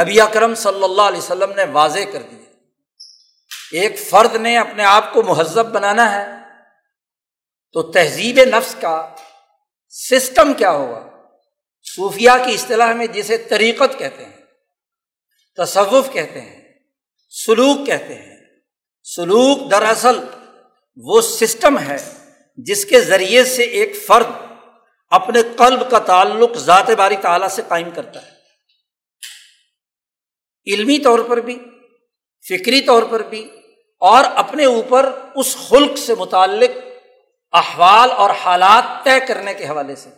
نبی 0.00 0.20
اکرم 0.20 0.54
صلی 0.54 0.84
اللہ 0.84 1.02
علیہ 1.02 1.18
وسلم 1.18 1.52
نے 1.52 1.64
واضح 1.64 1.98
کر 2.12 2.22
دیے۔ 2.22 2.52
ایک 3.72 3.98
فرد 3.98 4.34
نے 4.34 4.58
اپنے 4.58 4.84
آپ 4.84 5.12
کو 5.12 5.22
مہذب 5.22 5.66
بنانا 5.66 6.12
ہے۔ 6.12 6.26
تو 7.72 7.82
تہذیب 7.82 8.40
نفس 8.44 8.76
کا 8.80 9.14
سسٹم 9.88 10.54
کیا 10.54 10.70
ہوگا؟ 10.70 11.10
صوفیہ 11.96 12.30
کی 12.46 12.54
اصطلاح 12.54 12.92
میں 12.92 13.06
جسے 13.06 13.36
طریقت 13.36 13.98
کہتے 13.98 14.24
ہیں، 14.24 14.36
تصوف 15.56 16.12
کہتے 16.12 16.40
ہیں۔ 16.40 16.55
سلوک 17.28 17.86
کہتے 17.86 18.14
ہیں۔ 18.14 18.36
سلوک 19.04 19.70
دراصل 19.70 20.18
وہ 20.96 21.20
سسٹم 21.20 21.78
ہے 21.78 21.96
جس 22.56 22.84
کے 22.84 23.00
ذریعے 23.00 23.44
سے 23.44 23.62
ایک 23.62 24.06
فرد 24.06 24.26
اپنے 25.08 25.42
قلب 25.42 25.90
کا 25.90 25.98
تعلق 25.98 26.56
ذات 26.56 26.90
باری 26.90 27.16
تعالیٰ 27.16 27.48
سے 27.48 27.62
قائم 27.68 27.90
کرتا 27.90 28.22
ہے۔ 28.22 28.36
علمی 30.74 30.98
طور 30.98 31.18
پر 31.18 31.36
بھی، 31.36 31.58
فکری 32.48 32.80
طور 32.80 33.02
پر 33.02 33.22
بھی، 33.22 33.50
اور 34.00 34.24
اپنے 34.34 34.64
اوپر 34.64 35.18
اس 35.34 35.56
خلق 35.56 35.98
سے 35.98 36.14
متعلق 36.18 36.70
احوال 37.52 38.10
اور 38.10 38.30
حالات 38.30 39.04
طے 39.04 39.26
کرنے 39.28 39.54
کے 39.54 39.68
حوالے 39.68 39.96
سے۔ 39.96 40.10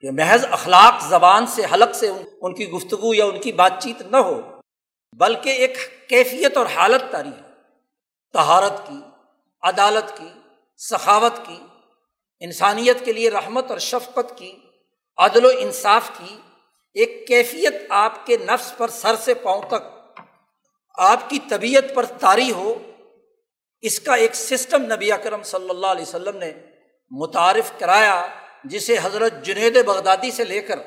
کہ 0.00 0.10
محض 0.10 0.44
اخلاق 0.50 1.08
زبان 1.08 1.46
سے، 1.46 1.62
حلق 1.74 1.96
سے 1.96 2.10
ان 2.40 2.54
کی 2.54 2.68
گفتگو 2.68 3.14
یا 3.14 3.24
ان 3.24 3.40
کی 3.40 3.52
بات 3.52 3.72
چیت 3.82 4.02
نہ 4.02 4.16
ہو۔ 4.16 4.55
بلکہ 5.12 5.48
ایک 5.48 5.78
کیفیت 6.08 6.56
اور 6.56 6.66
حالت 6.66 7.02
تاری 7.10 7.28
ہے۔ 7.28 7.42
تہارت 8.32 8.86
کی، 8.88 9.00
عدالت 9.62 10.16
کی، 10.18 10.28
سخاوت 10.76 11.32
کی، 11.46 11.60
انسانیت 12.40 13.04
کے 13.04 13.12
لیے 13.12 13.30
رحمت 13.30 13.70
اور 13.70 13.78
شفقت 13.78 14.38
کی، 14.38 14.52
عدل 15.16 15.44
و 15.44 15.48
انصاف 15.58 16.10
کی، 16.18 16.36
ایک 16.92 17.26
کیفیت 17.28 17.74
آپ 17.88 18.26
کے 18.26 18.36
نفس 18.36 18.76
پر 18.76 18.88
سر 18.88 19.16
سے 19.16 19.34
پاؤں 19.34 19.62
تک، 19.62 20.18
آپ 20.94 21.30
کی 21.30 21.38
طبیعت 21.48 21.84
پر 21.94 22.04
طاری 22.04 22.52
ہو، 22.52 22.92
اس 23.80 24.00
کا 24.00 24.14
ایک 24.14 24.34
سسٹم 24.34 24.82
نبی 24.82 25.12
اکرم 25.12 25.42
صلی 25.42 25.70
اللہ 25.70 25.86
علیہ 25.86 26.02
وسلم 26.02 26.36
نے 26.36 26.52
متعارف 27.10 27.72
کرایا، 27.78 28.26
جسے 28.64 28.96
حضرت 29.02 29.32
جنید 29.44 29.84
بغدادی 29.84 30.30
سے 30.30 30.44
لے 30.44 30.60
کر 30.62 30.78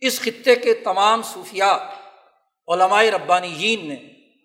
اس 0.00 0.20
خطے 0.20 0.56
کے 0.56 0.74
تمام 0.74 1.22
صوفیہ 1.22 1.64
علمائے 2.70 3.10
ربانی 3.10 3.76
نے 3.76 3.96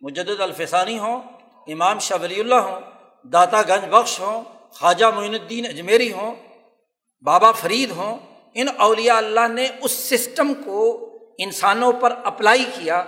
مجد 0.02 0.30
الفسانی 0.40 1.00
ہوں، 1.00 1.22
امام 1.68 2.00
شاہ 2.00 2.18
ولی 2.22 2.40
اللہ 2.40 2.56
ہوں، 2.56 2.82
داتا 3.26 3.62
گنج 3.62 3.86
بخش 3.90 4.20
ہوں، 4.20 4.44
خواجہ 4.72 5.06
معین 5.06 5.34
الدین 5.34 5.66
اجمیری 5.66 6.12
ہوں، 6.14 6.36
بابا 7.26 7.52
فرید 7.52 7.92
ہوں، 7.92 8.18
ان 8.54 8.68
اولیا 8.78 9.18
اللہ 9.18 9.48
نے 9.48 9.68
اس 9.82 9.92
سسٹم 9.92 10.54
کو 10.54 10.82
انسانوں 11.38 11.92
پر 11.94 12.14
اپلائی 12.24 12.66
کیا 12.76 13.04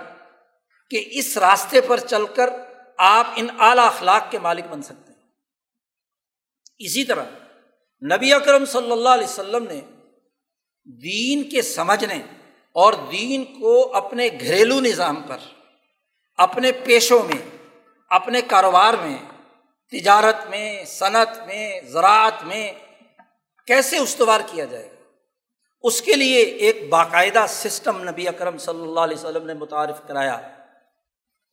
کہ 0.90 1.04
اس 1.10 1.36
راستے 1.36 1.80
پر 1.80 2.00
چل 2.00 2.26
کر 2.26 2.50
آپ 2.96 3.26
ان 3.36 3.46
اعلیٰ 3.58 3.86
اخلاق 3.86 4.30
کے 4.30 4.38
مالک 4.38 4.64
بن 4.70 4.82
سکتے 4.82 5.12
ہیں۔ 5.12 5.18
اسی 6.78 7.04
طرح 7.04 7.24
نبی 8.02 8.32
اکرم 8.32 8.64
صلی 8.64 8.92
اللہ 8.92 9.08
علیہ 9.08 9.24
وسلم 9.24 9.64
نے 9.64 9.80
دین 11.02 11.50
کے 11.50 11.62
سمجھنے 11.62 12.18
اور 12.78 12.92
دین 12.92 13.44
کو 13.44 13.94
اپنے 13.94 14.28
گھریلو 14.40 14.80
نظام 14.80 15.22
پر، 15.28 15.36
اپنے 16.36 16.72
پیشوں 16.72 17.22
میں، 17.22 17.56
اپنے 18.10 18.42
کاروبار 18.42 18.94
میں، 18.94 19.16
تجارت 19.92 20.50
میں، 20.50 20.84
صنعت 20.84 21.46
میں، 21.46 21.80
زراعت 21.80 22.44
میں 22.44 22.72
کیسے 23.66 23.98
استوار 23.98 24.40
کیا 24.46 24.64
جائے 24.64 24.86
گا؟ 24.86 25.02
اس 25.82 26.02
کے 26.02 26.14
لیے 26.14 26.42
ایک 26.42 26.88
باقاعدہ 26.88 27.44
سسٹم 27.48 28.08
نبی 28.08 28.28
اکرم 28.28 28.58
صلی 28.58 28.82
اللہ 28.82 29.00
علیہ 29.00 29.16
وسلم 29.16 29.46
نے 29.46 29.54
متعارف 29.54 30.00
کرایا۔ 30.08 30.40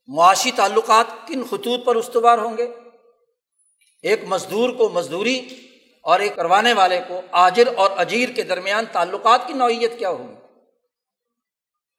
معاشی 0.07 0.51
تعلقات 0.51 1.27
کن 1.27 1.43
خطوط 1.43 1.85
پر 1.85 1.95
استوار 1.95 2.37
ہوں 2.37 2.57
گے؟ 2.57 2.67
ایک 4.01 4.21
مزدور 4.27 4.69
کو 4.69 4.89
مزدوری 4.89 5.47
اور 6.01 6.19
ایک 6.19 6.35
کروانے 6.35 6.73
والے 6.73 6.99
کو 7.07 7.21
آجر 7.31 7.67
اور 7.77 7.89
اجیر 7.97 8.29
کے 8.29 8.43
درمیان 8.43 8.85
تعلقات 8.91 9.47
کی 9.47 9.53
نوعیت 9.53 9.99
کیا 9.99 10.09
ہوگی 10.09 10.44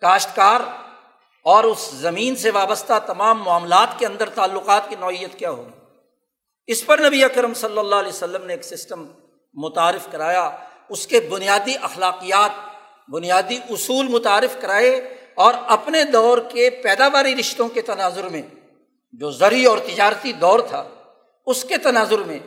کاشتکار 0.02 0.60
اور 1.46 1.64
اس 1.64 1.90
زمین 1.94 2.36
سے 2.36 2.50
وابستہ 2.50 2.98
تمام 3.06 3.42
معاملات 3.42 3.98
کے 3.98 4.06
اندر 4.06 4.28
تعلقات 4.28 4.88
کی 4.88 4.96
نوعیت 5.00 5.38
کیا 5.38 5.50
ہوگی؟ 5.50 5.70
اس 6.66 6.86
پر 6.86 6.98
نبی 6.98 7.24
اکرم 7.24 7.54
صلی 7.54 7.78
اللہ 7.78 7.94
علیہ 7.94 8.08
وسلم 8.08 8.44
نے 8.44 8.52
ایک 8.52 8.64
سسٹم 8.64 9.04
متعارف 9.56 10.10
کرایا، 10.12 10.50
اس 10.88 11.06
کے 11.06 11.20
بنیادی 11.20 11.74
اخلاقیات، 11.82 12.50
بنیادی 13.08 13.58
اصول 13.70 14.08
متعارف 14.08 14.60
کرائے 14.60 14.90
اور 15.34 15.54
اپنے 15.66 16.02
دور 16.04 16.38
کے 16.38 16.68
پیداواری 16.82 17.34
رشتوں 17.36 17.68
کے 17.68 17.82
تناظر 17.82 18.28
میں، 18.28 18.42
جو 19.12 19.30
زرعی 19.30 19.64
اور 19.64 19.78
تجارتی 19.78 20.32
دور 20.32 20.60
تھا، 20.60 20.84
اس 21.46 21.64
کے 21.64 21.76
تناظر 21.78 22.18
میں 22.18 22.38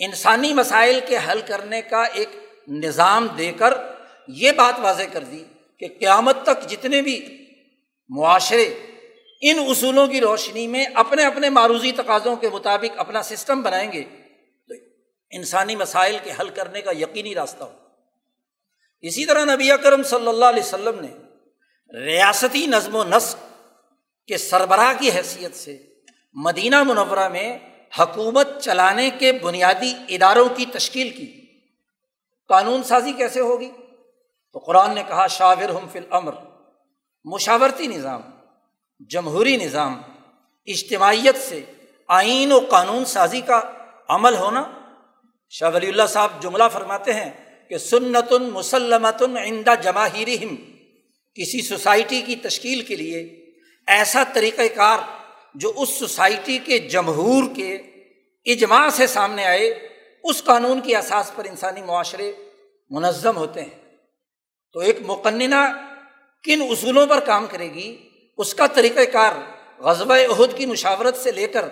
انسانی 0.00 0.52
مسائل 0.54 1.00
کے 1.08 1.18
حل 1.28 1.40
کرنے 1.46 1.82
کا 1.82 2.02
ایک 2.02 2.28
نظام 2.68 3.26
دے 3.38 3.52
کر 3.52 3.74
یہ 4.28 4.52
بات 4.52 4.74
واضح 4.80 5.02
کر 5.12 5.24
دی 5.24 5.44
کہ 5.78 5.88
قیامت 5.88 6.36
تک 6.42 6.68
جتنے 6.68 7.02
بھی 7.02 7.46
معاشرے 8.08 8.64
ان 9.40 9.58
اصولوں 9.58 10.06
کی 10.06 10.20
روشنی 10.20 10.66
میں 10.66 10.84
اپنے 10.94 11.24
اپنے 11.24 11.50
معروضی 11.50 11.92
تقاضوں 11.92 12.36
کے 12.36 12.48
مطابق 12.48 12.94
اپنا 12.96 13.22
سسٹم 13.22 13.62
بنائیں 13.62 13.92
گے، 13.92 14.02
تو 14.68 14.74
انسانی 15.30 15.76
مسائل 15.76 16.18
کے 16.24 16.32
حل 16.40 16.48
کرنے 16.48 16.80
کا 16.82 16.90
یقینی 16.90 17.34
راستہ 17.34 17.64
ہو۔ 17.64 17.72
اسی 19.00 19.24
طرح 19.24 19.44
نبی 19.54 19.72
اکرم 19.72 20.02
صلی 20.02 20.28
اللہ 20.28 20.44
علیہ 20.44 20.62
وسلم 20.62 21.00
نے 21.00 21.08
ریاستی 22.04 22.66
نظم 22.66 22.94
و 22.94 23.04
نسق 23.04 23.36
کے 24.26 24.36
سربراہ 24.36 24.92
کی 25.00 25.10
حیثیت 25.10 25.54
سے 25.54 25.78
مدینہ 26.34 26.82
منورہ 26.82 27.28
میں 27.28 27.58
حکومت 27.98 28.62
چلانے 28.62 29.10
کے 29.18 29.32
بنیادی 29.32 29.94
اداروں 30.08 30.48
کی 30.48 30.66
تشکیل 30.72 31.10
کی۔ 31.10 31.40
قانون 32.48 32.82
سازی 32.82 33.12
کیسے 33.12 33.40
ہوگی؟ 33.40 33.70
تو 34.52 34.58
قرآن 34.58 34.94
نے 34.94 35.02
کہا، 35.08 35.26
شاور 35.26 35.68
ہم 35.68 35.86
فل 35.92 36.04
امر 36.10 36.32
مشاورتی 37.24 37.86
نظام، 37.86 38.20
جمہوری 39.10 39.56
نظام، 39.56 40.02
اجتماعیت 40.66 41.36
سے 41.38 41.60
آئین 42.08 42.52
و 42.52 42.60
قانون 42.70 43.04
سازی 43.04 43.40
کا 43.40 43.60
عمل 44.08 44.36
ہونا۔ 44.36 44.62
شاہ 45.50 45.70
ولی 45.74 45.88
اللہ 45.88 46.06
صاحب 46.08 46.42
جملہ 46.42 46.64
فرماتے 46.72 47.12
ہیں 47.12 47.30
کہ 47.68 47.78
سنت 47.78 48.32
مسلمت 48.32 49.22
عندہ 49.22 49.74
جماہیر 49.82 50.28
کسی 51.34 51.62
سوسائٹی 51.62 52.22
کی 52.22 52.36
تشکیل 52.36 52.82
کے 52.82 52.96
لیے 52.96 53.46
ایسا 53.86 54.24
طریقۂ 54.32 54.62
کار 54.76 54.98
جو 55.54 55.72
اس 55.76 55.88
سوسائٹی 55.88 56.58
کے 56.58 56.78
جمہور 56.78 57.44
کے 57.56 57.74
اجماع 58.44 58.88
سے 58.90 59.06
سامنے 59.06 59.44
آئے، 59.44 59.88
اس 60.24 60.44
قانون 60.44 60.80
کی 60.80 60.96
اثاث 60.96 61.30
پر 61.34 61.44
انسانی 61.44 61.82
معاشرے 61.82 62.32
منظم 62.90 63.36
ہوتے 63.36 63.62
ہیں۔ 63.62 63.77
تو 64.72 64.80
ایک 64.80 64.98
مقننہ 65.00 65.88
کن 66.44 66.62
اصولوں 66.62 67.06
پر 67.06 67.20
کام 67.20 67.46
کرے 67.50 67.74
گی؟ 67.74 68.08
اس 68.36 68.54
کا 68.54 68.66
طریقۂ 68.66 69.00
کار 69.12 69.32
غزبۂ 69.78 70.18
عہد 70.38 70.56
کی 70.56 70.66
مشاورت 70.66 71.16
سے 71.16 71.32
لے 71.32 71.46
کر 71.46 71.68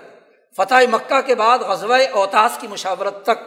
فتح 0.57 0.75
مکہ 0.91 1.21
کے 1.21 1.35
بعد 1.35 1.59
غزبۂ 1.59 1.99
اوتاس 2.13 2.59
کی 2.61 2.67
مشاورت 2.67 3.23
تک، 3.23 3.39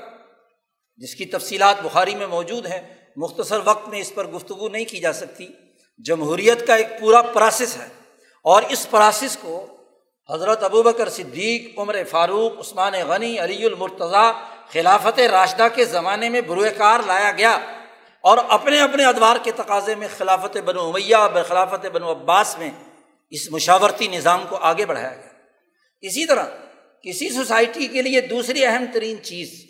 جس 0.98 1.16
کی 1.16 1.26
تفصیلات 1.26 1.76
بخاری 1.82 2.16
میں 2.16 2.28
موجود 2.28 2.66
ہیں۔ 2.66 2.96
مختصر 3.16 3.60
وقت 3.66 3.90
میں 3.90 4.00
اس 4.00 4.16
پر 4.16 4.28
گفتگو 4.28 4.70
نہیں 4.70 4.86
کی 4.86 5.00
جا 5.00 5.14
سکتی۔ 5.14 5.48
جمہوریت 5.98 6.68
کا 6.68 6.76
ایک 6.76 6.88
پورا 7.00 7.22
پروسیس 7.22 7.78
ہے۔ 7.78 7.88
اور 8.44 8.64
اس 8.70 8.92
پروسیس 8.92 9.38
کو 9.42 9.68
حضرت 10.34 10.64
ابو 10.64 10.84
بکر 10.84 11.10
صدیق، 11.10 11.80
عمر 11.80 11.96
فاروق، 12.10 12.60
عثمان 12.60 12.94
غنی، 13.08 13.40
علی 13.40 13.66
المرتضیٰ 13.66 14.32
خلافت 14.72 15.20
راشدہ 15.20 15.68
کے 15.76 15.86
زمانے 15.86 16.30
میں 16.30 16.42
بروئے 16.42 16.70
کار 16.70 17.00
لایا 17.06 17.32
گیا۔ 17.32 17.58
اور 18.22 18.38
اپنے 18.50 18.82
اپنے 18.82 19.06
ادوار 19.06 19.36
کے 19.44 19.52
تقاضے 19.52 19.96
میں 19.96 20.08
خلافت 20.18 20.58
بن 20.58 20.80
امیہ، 20.80 21.16
خلافت 21.48 21.86
بن 21.86 22.04
عباس 22.04 22.58
میں 22.58 22.72
اس 23.30 23.52
مشاورتی 23.52 24.08
نظام 24.08 24.46
کو 24.50 24.56
آگے 24.56 24.86
بڑھایا 24.86 25.16
گیا۔ 25.16 25.30
اسی 26.02 26.26
طرح 26.26 26.46
کسی 27.04 27.30
سوسائٹی 27.30 27.88
کے 27.88 28.02
لیے 28.02 28.22
دوسری 28.22 28.66
اہم 28.66 28.86
ترین 28.94 29.24
چیز 29.24 29.66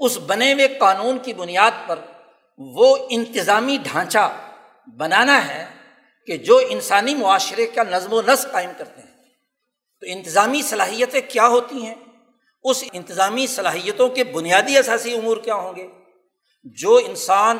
اس 0.00 0.18
بنے 0.26 0.52
ہوئے 0.52 0.68
قانون 0.68 1.18
کی 1.18 1.32
بنیاد 1.32 1.70
پر 1.86 1.98
وہ 2.58 2.96
انتظامی 3.10 3.78
ڈھانچہ 3.82 4.36
بنانا 4.86 5.48
ہے 5.48 5.66
کہ 6.26 6.36
جو 6.36 6.60
انسانی 6.68 7.14
معاشرے 7.14 7.66
کا 7.66 7.82
نظم 7.82 8.12
و 8.12 8.22
نسق 8.22 8.52
قائم 8.52 8.70
کرتے 8.78 9.00
ہیں۔ 9.00 9.10
تو 10.00 10.06
انتظامی 10.08 10.62
صلاحیتیں 10.62 11.20
کیا 11.28 11.46
ہوتی 11.46 11.86
ہیں؟ 11.86 11.94
اس 12.64 12.84
انتظامی 12.92 13.46
صلاحیتوں 13.46 14.08
کے 14.08 14.24
بنیادی 14.24 14.78
اثاثی 14.78 15.14
امور 15.14 15.36
کیا 15.36 15.54
ہوں 15.54 15.76
گے؟ 15.76 15.88
جو 16.62 16.96
انسان 16.96 17.58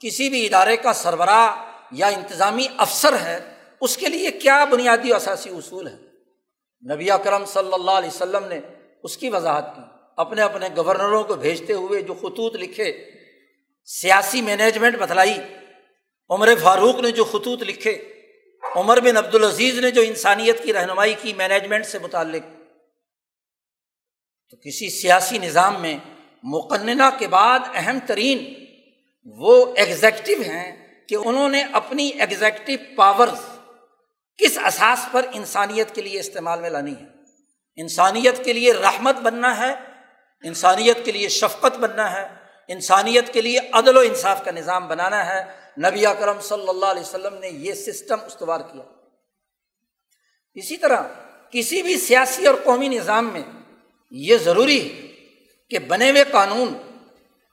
کسی 0.00 0.28
بھی 0.28 0.46
ادارے 0.46 0.76
کا 0.76 0.92
سربراہ 0.92 1.72
یا 1.92 2.06
انتظامی 2.06 2.66
افسر 2.76 3.20
ہے، 3.20 3.54
اس 3.80 3.96
کے 3.96 4.06
لیے 4.06 4.30
کیا 4.30 4.64
بنیادی 4.64 5.12
اثاثی 5.12 5.50
اصول 5.50 5.86
ہے 5.86 5.96
نبی 6.94 7.10
اکرم 7.10 7.44
صلی 7.44 7.72
اللہ 7.72 7.90
علیہ 7.90 8.08
وسلم 8.08 8.44
نے 8.44 8.60
اس 9.02 9.16
کی 9.16 9.28
وضاحت 9.28 9.76
کی۔ 9.76 9.82
اپنے 10.16 10.42
اپنے 10.42 10.68
گورنروں 10.76 11.24
کو 11.24 11.34
بھیجتے 11.34 11.72
ہوئے 11.72 12.02
جو 12.02 12.14
خطوط 12.14 12.54
لکھے، 12.54 13.10
سیاسی 13.84 14.42
مینجمنٹ 14.42 14.96
بتلائی۔ 14.96 15.34
عمر 16.30 16.48
فاروق 16.62 16.94
نے 16.94 17.10
جو 17.10 17.24
خطوط 17.24 17.62
لکھے۔ 17.62 18.08
عمر 18.76 19.00
بن 19.00 19.16
عبد 19.16 19.34
العزیز 19.34 19.78
نے 19.78 19.90
جو 19.90 20.02
انسانیت 20.02 20.62
کی 20.62 20.72
رہنمائی 20.72 21.14
کی 21.22 21.32
مینجمنٹ 21.32 21.86
سے 21.86 21.98
متعلق۔ 21.98 22.42
تو 24.50 24.56
کسی 24.56 24.90
سیاسی 24.90 25.38
نظام 25.38 25.82
میں 25.82 25.98
مقننہ 26.42 27.02
کے 27.18 27.28
بعد 27.28 27.58
اہم 27.74 27.98
ترین 28.06 28.64
وہ 29.24 29.74
ایگزیکٹو 29.76 30.42
ہیں 30.42 30.92
کہ 31.08 31.14
انہوں 31.14 31.48
نے 31.48 31.64
اپنی 31.72 32.08
ایگزیکٹو 32.08 32.72
پاورز 32.96 33.58
کس 34.36 34.58
اساس 34.58 35.12
پر 35.12 35.26
انسانیت 35.32 35.94
کے 35.94 36.02
لیے 36.02 36.20
استعمال 36.20 36.60
میں 36.60 36.70
لانی 36.70 36.92
ہے؟ 36.92 37.06
انسانیت 37.76 38.44
کے 38.44 38.52
لیے 38.52 38.72
رحمت 38.72 39.16
بننا 39.16 39.58
ہے، 39.58 39.72
انسانیت 40.42 41.04
کے 41.04 41.12
لیے 41.12 41.28
شفقت 41.28 41.78
بننا 41.78 42.12
ہے، 42.12 42.28
انسانیت 42.68 43.32
کے 43.32 43.42
لیے 43.42 43.58
عدل 43.72 43.96
و 43.96 44.00
انصاف 44.00 44.44
کا 44.44 44.50
نظام 44.50 44.88
بنانا 44.88 45.26
ہے۔ 45.26 45.44
نبی 45.78 46.06
اکرم 46.06 46.40
صلی 46.40 46.68
اللہ 46.68 46.86
علیہ 46.86 47.02
وسلم 47.02 47.34
نے 47.34 47.48
یہ 47.48 47.72
سسٹم 47.72 48.20
استوار 48.26 48.60
کیا۔ 48.60 48.82
اسی 50.54 50.76
طرح 50.76 51.02
کسی 51.50 51.82
بھی 51.82 51.96
سیاسی 51.96 52.46
اور 52.46 52.54
قومی 52.64 52.88
نظام 52.88 53.32
میں 53.32 53.42
یہ 54.10 54.36
ضروری 54.36 54.92
ہے 54.92 55.11
کہ 55.72 55.78
بنے 55.78 56.10
ہوئے 56.10 56.24
قانون 56.30 56.74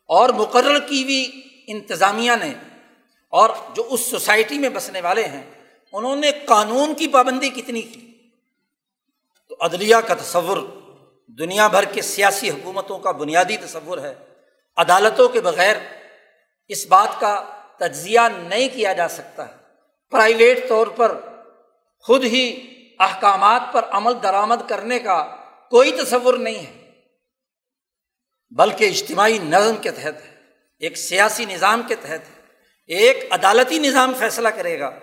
اور 0.08 0.29
مقرر 0.29 0.79
کی 0.79 1.03
ہوئی 1.03 1.41
انتظامیہ 1.67 2.32
نے 2.41 2.53
اور 3.29 3.49
جو 3.75 3.88
اس 3.89 4.01
سوسائٹی 4.01 4.60
میں 4.60 4.69
بسنے 4.69 5.01
والے 5.01 5.23
ہیں، 5.23 5.51
انہوں 5.93 6.15
نے 6.15 6.32
قانون 6.45 6.95
کی 6.95 7.08
پابندی 7.08 7.49
کتنی 7.49 7.82
کی؟ 7.82 8.13
تو 9.49 9.55
عدلیہ 9.60 9.95
کا 9.95 10.13
تصور 10.13 10.58
دنیا 11.27 11.67
بھر 11.67 11.86
کے 11.86 12.01
سیاسی 12.01 12.49
حکومتوں 12.49 12.99
کا 12.99 13.12
بنیادی 13.12 13.58
تصور 13.58 13.97
ہے۔ 13.97 14.15
عدالتوں 14.77 15.29
کے 15.29 15.41
بغیر 15.41 15.75
اس 16.67 16.88
بات 16.88 17.19
کا 17.19 17.45
تجزیہ 17.77 18.19
نہیں 18.38 18.69
کیا 18.73 18.93
جا 18.93 19.08
سکتا۔ 19.08 19.47
ہے 19.47 19.53
پرائیویٹ 20.12 20.69
طور 20.69 20.88
پر 20.88 21.19
خود 21.99 22.23
ہی 22.23 22.73
احکامات 22.99 23.62
پر 23.71 23.86
عمل 23.89 24.13
درآمد 24.23 24.69
کرنے 24.69 24.99
کا 24.99 25.36
کوئی 25.69 25.91
تصور 25.91 26.34
نہیں 26.34 26.60
ہے۔ 26.60 26.79
بلکہ 28.51 28.85
اجتماعی 28.85 29.38
نظم 29.38 29.75
کے 29.75 29.91
تحت 29.91 30.25
ہے، 30.25 30.35
ایک 30.79 30.97
سیاسی 30.97 31.45
نظام 31.45 31.81
کے 31.88 31.95
تحت 31.95 32.09
ہے۔ 32.09 32.41
ایک 32.88 33.27
عدالتی 33.31 33.79
نظام 33.79 34.13
فیصلہ 34.19 34.49
کرے 34.49 34.79
گا 34.79 34.99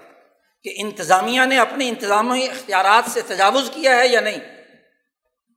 کہ 0.65 0.75
انتظامیہ 0.77 1.41
نے 1.41 1.59
اپنے 1.59 1.89
انتظامی 1.89 2.45
اختیارات 2.45 3.11
سے 3.11 3.21
تجاوز 3.21 3.71
کیا 3.75 3.97
ہے 3.97 4.09
یا 4.09 4.21
نہیں۔ 4.21 4.39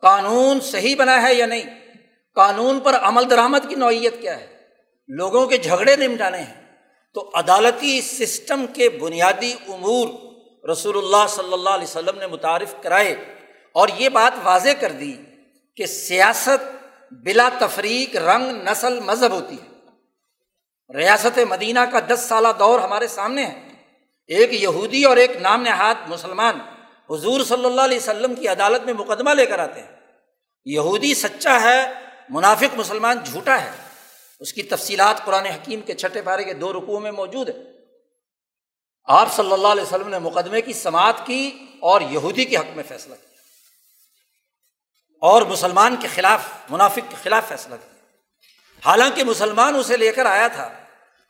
قانون 0.01 0.59
صحیح 0.59 0.95
بنا 0.95 1.21
ہے 1.21 1.33
یا 1.33 1.45
نہیں؟ 1.45 1.63
قانون 2.35 2.79
پر 2.79 2.93
عمل 2.93 3.29
درآمد 3.29 3.69
کی 3.69 3.75
نوعیت 3.75 4.21
کیا 4.21 4.39
ہے؟ 4.39 4.57
لوگوں 5.07 5.47
کے 5.47 5.57
جھگڑے 5.57 5.95
نمٹانے 5.95 6.37
ہیں۔ 6.37 6.59
تو 7.13 7.31
عدالتی 7.33 8.01
سسٹم 8.01 8.65
کے 8.73 8.89
بنیادی 8.89 9.53
امور 9.67 10.07
رسول 10.69 10.97
اللہ 10.97 11.27
صلی 11.29 11.53
اللہ 11.53 11.69
علیہ 11.69 11.83
وسلم 11.83 12.19
نے 12.19 12.27
متعارف 12.27 12.75
کرائے 12.83 13.15
اور 13.71 13.87
یہ 13.97 14.09
بات 14.09 14.39
واضح 14.43 14.69
کر 14.79 14.91
دی 14.91 15.15
کہ 15.75 15.85
سیاست 15.85 16.78
بلا 17.11 17.49
تفریق 17.59 18.15
رنگ، 18.15 18.63
نسل، 18.63 18.99
مذہب 18.99 19.31
ہوتی 19.31 19.55
ہے۔ 19.55 19.69
ریاست 20.97 21.39
مدینہ 21.49 21.79
کا 21.79 21.99
دس 21.99 22.25
سالہ 22.29 22.47
دور 22.59 22.79
ہمارے 22.79 23.07
سامنے 23.07 23.45
ہے۔ 23.45 23.69
ایک 24.27 24.53
یہودی 24.53 25.03
اور 25.03 25.17
ایک 25.17 25.35
نام 25.35 25.61
نہاد 25.61 25.95
مسلمان 26.07 26.59
حضور 27.09 27.41
صلی 27.43 27.65
اللہ 27.65 27.81
علیہ 27.81 27.97
وسلم 27.97 28.35
کی 28.35 28.47
عدالت 28.47 28.81
میں 28.85 28.93
مقدمہ 28.93 29.29
لے 29.29 29.45
کر 29.45 29.59
آتے 29.59 29.81
ہیں۔ 29.81 29.95
یہودی 30.65 31.13
سچا 31.13 31.61
ہے، 31.61 31.93
منافق 32.29 32.75
مسلمان 32.75 33.17
جھوٹا 33.23 33.61
ہے۔ 33.61 33.71
اس 34.39 34.53
کی 34.53 34.63
تفصیلات 34.63 35.25
قرآن 35.25 35.45
حکیم 35.45 35.81
کے 35.81 35.93
چھٹے 35.93 36.21
پارے 36.21 36.43
کے 36.43 36.53
دو 36.53 36.73
رقوع 36.73 36.99
میں 36.99 37.11
موجود 37.11 37.49
ہے 37.49 37.55
آپ 39.05 39.35
صلی 39.35 39.51
اللہ 39.51 39.67
علیہ 39.67 39.83
وسلم 39.83 40.09
نے 40.09 40.19
مقدمے 40.19 40.61
کی 40.61 40.73
سماعت 40.73 41.25
کی 41.25 41.51
اور 41.79 42.01
یہودی 42.01 42.45
کے 42.45 42.57
حق 42.57 42.75
میں 42.75 42.83
فیصلہ 42.87 43.15
کیا۔ 43.15 43.28
اور 45.19 45.41
مسلمان 45.41 45.95
کے 45.95 46.07
خلاف، 46.15 46.41
منافق 46.69 47.09
کے 47.09 47.15
خلاف 47.23 47.47
فیصلہ 47.47 47.75
کیا۔ 47.75 47.89
حالانکہ 48.85 49.23
مسلمان 49.23 49.75
اسے 49.75 49.97
لے 49.97 50.11
کر 50.11 50.25
آیا 50.25 50.47
تھا 50.47 50.69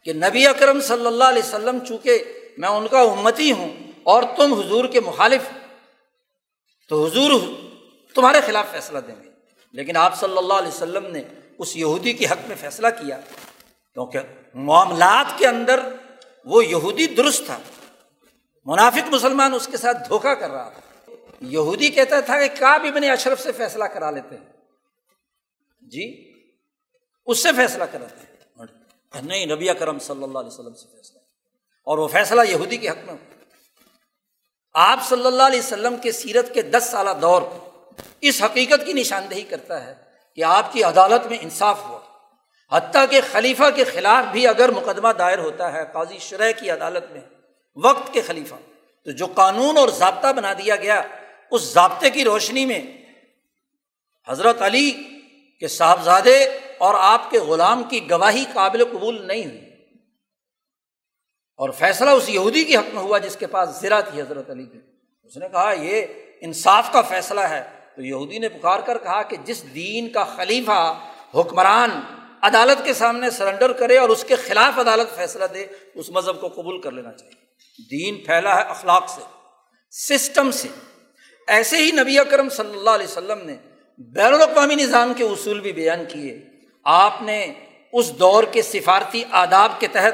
کہ 0.06 0.14
نبی 0.14 0.48
اکرم 0.48 0.82
صلی 0.82 1.06
اللہ 1.06 1.24
علیہ 1.24 1.44
وسلم 1.44 1.86
چونکہ 1.86 2.24
میں 2.58 2.70
ان 2.70 2.88
کا 2.88 3.00
امتی 3.00 3.52
ہوں 3.52 3.74
اور 4.04 4.24
تم 4.38 4.54
حضور 4.54 4.86
کے 4.86 5.00
مخالف 5.00 5.42
تو 6.90 7.06
حضور 7.06 7.42
تمہارے 8.16 8.42
خلاف 8.46 8.66
فیصلہ 8.72 9.00
دیں 9.00 9.16
گے۔ 9.24 9.30
لیکن 9.72 9.98
آپ 9.98 10.20
صلی 10.20 10.38
اللہ 10.38 10.54
علیہ 10.54 10.68
وسلم 10.68 11.06
نے 11.06 11.22
اس 11.58 11.78
یہودی 11.78 12.14
کے 12.14 12.26
حق 12.26 12.48
میں 12.48 12.56
فیصلہ 12.62 12.88
کیا، 12.88 13.20
کیونکہ 13.94 14.20
معاملات 14.54 15.40
کے 15.40 15.48
اندر 15.48 15.80
وہ 16.46 16.66
یہودی 16.66 17.08
درست 17.08 17.46
تھا۔ 17.46 17.60
منافق 18.66 19.14
مسلمان 19.14 19.54
اس 19.54 19.68
کے 19.72 19.78
ساتھ 19.78 19.98
دھوکہ 20.10 20.34
کر 20.34 20.50
رہا 20.50 20.70
تھا۔ 20.70 20.89
یہودی 21.42 21.90
کہتا 21.90 22.20
تھا 22.20 22.40
کہ 22.40 22.60
کاب 22.60 22.86
ابن 22.86 23.10
اشرف 23.10 23.42
سے 23.42 23.52
فیصلہ 23.52 23.84
کرا 23.84 24.12
لیتے 24.12 24.38
ہیں۔ 24.38 24.46
جی؟ 25.82 26.34
اس 27.26 27.44
سے 27.44 27.50
فیصلہ 27.56 27.84
کراتے 27.84 28.16
ہیں۔ 28.16 28.30
نہیں، 29.22 29.46
نبی 29.46 29.74
کرم 29.80 30.00
صلی 30.00 30.24
اللہ 30.24 30.40
علیہ 30.40 30.48
وسلم 30.48 30.74
سے 30.74 30.88
فیصلہ۔ 30.88 31.20
اور 31.86 31.98
وہ 31.98 32.08
فیصلہ 32.08 32.42
یہودی 32.50 32.78
کے 32.78 32.90
حق 32.90 33.06
میں 33.06 33.16
آپ 34.74 35.00
صلی 35.10 35.26
اللہ 35.26 35.44
علیہ 35.44 35.60
وسلم 35.60 35.98
کے 35.98 36.12
سیرت 36.12 36.54
کے 36.54 36.62
دس 36.62 36.88
سالہ 36.92 37.10
دور 37.22 37.42
اس 38.22 38.42
حقیقت 38.44 38.86
کی 38.86 38.94
نشاندہی 38.94 39.42
کرتا 39.42 39.86
ہے 39.86 39.96
کہ 40.36 40.44
آپ 40.44 40.74
کی 40.74 40.84
عدالت 40.84 41.28
میں 41.28 41.38
انصاف 41.42 41.80
ہوا۔ 41.84 42.00
حتیٰ 42.72 43.06
کہ 43.10 43.22
خلیفہ 43.32 43.64
کے 43.76 43.84
خلاف 43.84 44.32
بھی 44.32 44.48
اگر 44.48 44.70
مقدمہ 44.70 45.10
دائر 45.10 45.38
ہوتا 45.38 45.74
ہے، 45.74 45.84
قاضی 45.94 46.18
شرح 46.20 46.52
کی 46.52 46.70
عدالت 46.70 47.12
میں، 47.12 47.22
وقت 47.76 48.14
کے 48.14 48.22
خلیفہ، 48.22 48.56
تو 49.06 49.12
جو 49.12 49.26
قانون 49.26 49.78
اور 49.78 49.90
ضابطہ 49.90 50.34
بنا 50.34 50.54
دیا 50.54 50.76
گیا 50.76 51.02
اس 51.52 51.62
ضابطے 51.62 52.10
کی 52.10 52.24
روشنی 52.24 52.66
میں 52.66 52.82
حضرت 54.28 54.62
علی 54.62 54.92
کے 55.60 55.68
صاحبزادے 55.68 56.44
اور 56.78 56.94
آپ 56.98 57.32
کے 57.32 57.40
غلام 57.40 57.84
کی 57.84 58.10
گواہی 58.10 58.46
قابل 58.54 58.86
قبول 58.86 59.28
نہیں 59.28 59.46
ہوئی۔ 59.46 59.70
اور 61.58 61.70
فیصلہ 61.70 62.10
اس 62.10 62.30
یہودی 62.30 62.64
کے 62.64 62.76
حق 62.76 62.94
میں 62.94 63.04
ہوا 63.04 63.18
جس 63.18 63.36
کے 63.36 63.48
پاس 63.48 63.70
زرا 63.82 64.00
تھی 64.00 64.22
حضرت 64.22 64.50
علی 64.50 64.64
کی 64.64 64.80
اس 65.24 65.38
نے 65.38 65.50
کہا، 65.50 65.72
یہ 65.72 66.06
انصاف 66.42 66.92
کا 66.92 67.02
فیصلہ 67.02 67.40
ہے۔ 67.40 67.70
تو 67.96 68.02
یہودی 68.02 68.38
نے 68.38 68.50
پکار 68.50 68.80
کر 68.80 68.98
کہا 68.98 69.22
کہ 69.22 69.38
جس 69.46 69.76
دین 69.76 70.10
کا 70.10 70.24
خلیفہ 70.24 71.10
حکمران 71.36 72.02
عدالت 72.42 72.86
کے 72.86 72.94
سامنے 72.94 73.30
سرنڈر 73.30 73.74
کرے 73.74 73.98
اور 73.98 74.10
اس 74.10 74.24
کے 74.24 74.36
خلاف 74.36 74.80
عدالت 74.80 75.16
فیصلہ 75.16 75.46
دے، 75.46 75.66
اس 75.96 76.10
مذہب 76.10 76.42
کو 76.42 76.48
قبول 76.48 76.82
کر 76.82 76.92
لینا 76.92 77.12
چاہیے۔ 77.12 77.36
دین 77.90 78.26
پھیلا 78.26 78.56
ہے 78.56 78.62
اخلاق 78.62 79.10
سے، 79.10 79.22
سسٹم 79.92 80.52
سے۔ 80.52 80.68
ایسے 81.50 81.78
ہی 81.78 81.92
نبی 81.92 82.20
اکرم 82.20 82.50
صلی 82.50 82.78
اللہ 82.78 82.90
علیہ 82.90 83.08
وسلم 83.08 83.40
نے 83.46 83.56
بین 83.98 84.34
الاقوامی 84.34 84.76
نظام 84.76 85.14
کے 85.14 85.24
اصول 85.24 85.60
بھی 85.60 85.72
بیان 85.74 86.06
کیے۔ 86.06 86.40
آپ 86.84 87.22
نے 87.22 87.54
اس 87.94 88.20
دور 88.20 88.44
کے 88.44 88.62
سفارتی 88.62 89.24
آداب 89.32 89.80
کے 89.80 89.88
تحت 89.88 90.14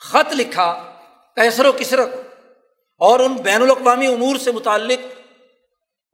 خط 0.00 0.32
لکھا 0.32 0.96
کیسر 1.36 1.66
و 1.66 1.72
کسرت 1.72 2.08
اور 2.98 3.20
ان 3.20 3.32
بین 3.34 3.62
الاقوامی 3.62 4.06
امور 4.06 4.36
سے 4.36 4.52
متعلق 4.52 5.06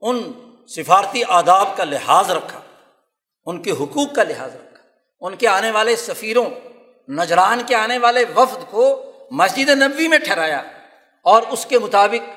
ان 0.01 0.31
سفارتی 0.67 1.21
آداب 1.27 1.77
کا 1.77 1.83
لحاظ 1.83 2.31
رکھا، 2.31 2.59
ان 3.45 3.61
کے 3.61 3.71
حقوق 3.71 4.15
کا 4.15 4.23
لحاظ 4.23 4.55
رکھا۔ 4.55 4.77
ان 5.21 5.35
کے 5.35 5.47
آنے 5.47 5.71
والے 5.71 5.95
سفیروں، 5.95 6.45
نجران 7.09 7.61
کے 7.67 7.75
آنے 7.75 7.97
والے 7.97 8.25
وفد 8.35 8.71
کو 8.71 9.11
مسجد 9.31 9.69
نبوی 9.69 10.07
میں 10.07 10.17
ٹھہرایا 10.17 10.61
اور 11.21 11.41
اس 11.49 11.65
کے 11.65 11.79
مطابق 11.79 12.29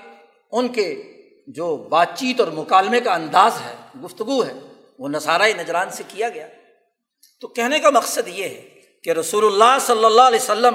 ان 0.53 0.69
کے 0.69 1.03
جو 1.47 1.77
بات 1.77 2.09
چیت 2.19 2.41
اور 2.41 2.49
مکالمے 2.49 3.01
کا 3.01 3.15
انداز 3.15 3.53
ہے، 3.65 3.77
گفتگو 4.05 4.45
ہے، 4.45 4.53
وہ 4.99 5.09
نصارۂ 5.09 5.51
نجران 5.61 5.91
سے 5.91 6.03
کیا 6.09 6.29
گیا۔ 6.29 6.49
تو 7.41 7.49
کہنے 7.49 7.79
کا 7.79 7.91
مقصد 7.91 8.29
یہ 8.29 8.45
ہے 8.45 8.81
کہ 9.03 9.11
رسول 9.11 9.47
اللہ 9.47 9.79
صلی 9.81 10.05
اللہ 10.05 10.23
علیہ 10.23 10.41
وسلم 10.41 10.75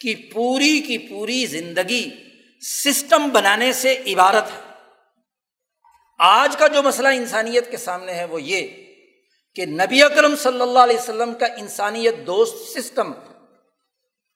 کی 0.00 0.14
پوری 0.14 0.80
کی 0.80 0.98
پوری 0.98 1.46
زندگی 1.46 2.10
سسٹم 2.60 3.28
بنانے 3.28 3.72
سے 3.72 4.02
عبارت 4.06 4.44
ہے۔ 4.44 4.72
آج 6.18 6.56
کا 6.56 6.66
جو 6.66 6.82
مسئلہ 6.82 7.08
انسانیت 7.08 7.70
کے 7.70 7.76
سامنے 7.76 8.12
ہے، 8.12 8.24
وہ 8.24 8.42
یہ 8.42 8.68
کہ 9.54 9.66
نبی 9.66 10.02
اکرم 10.02 10.36
صلی 10.36 10.60
اللہ 10.60 10.78
علیہ 10.78 10.98
وسلم 10.98 11.34
کا 11.34 11.46
انسانیت 11.46 12.14
دوست 12.26 12.78
سسٹم 12.78 13.12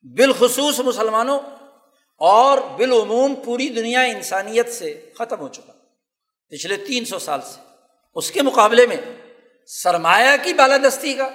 بالخصوص 0.02 0.80
مسلمانوں 0.80 1.40
اور 2.18 2.58
بالعموم 2.58 3.34
پوری 3.34 3.68
دنیا 3.68 4.00
انسانیت 4.00 4.72
سے 4.72 5.10
ختم 5.18 5.40
ہو 5.40 5.48
چکا 5.48 5.72
پچھلے 6.48 6.76
تین 6.76 7.04
سو 7.04 7.18
سال 7.18 7.40
سے۔ 7.42 7.60
اس 8.14 8.30
کے 8.30 8.42
مقابلے 8.42 8.86
میں 8.86 8.96
سرمایہ 9.66 10.36
کی 10.42 10.54
بالادستی 10.54 11.14
کا 11.14 11.28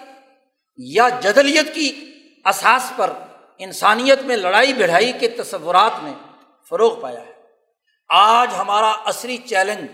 یا 0.77 1.09
جدلیت 1.09 1.73
کی 1.73 2.13
اساس 2.45 2.91
پر 2.95 3.09
انسانیت 3.57 4.21
میں 4.21 4.35
لڑائی 4.35 4.73
بڑھائی 4.73 5.11
کے 5.19 5.27
تصورات 5.27 5.91
نے 6.03 6.11
فروغ 6.69 7.01
پایا 7.01 7.25
ہے۔ 7.25 7.31
آج 8.09 8.49
ہمارا 8.57 8.93
عصری 9.05 9.37
چیلنج 9.37 9.87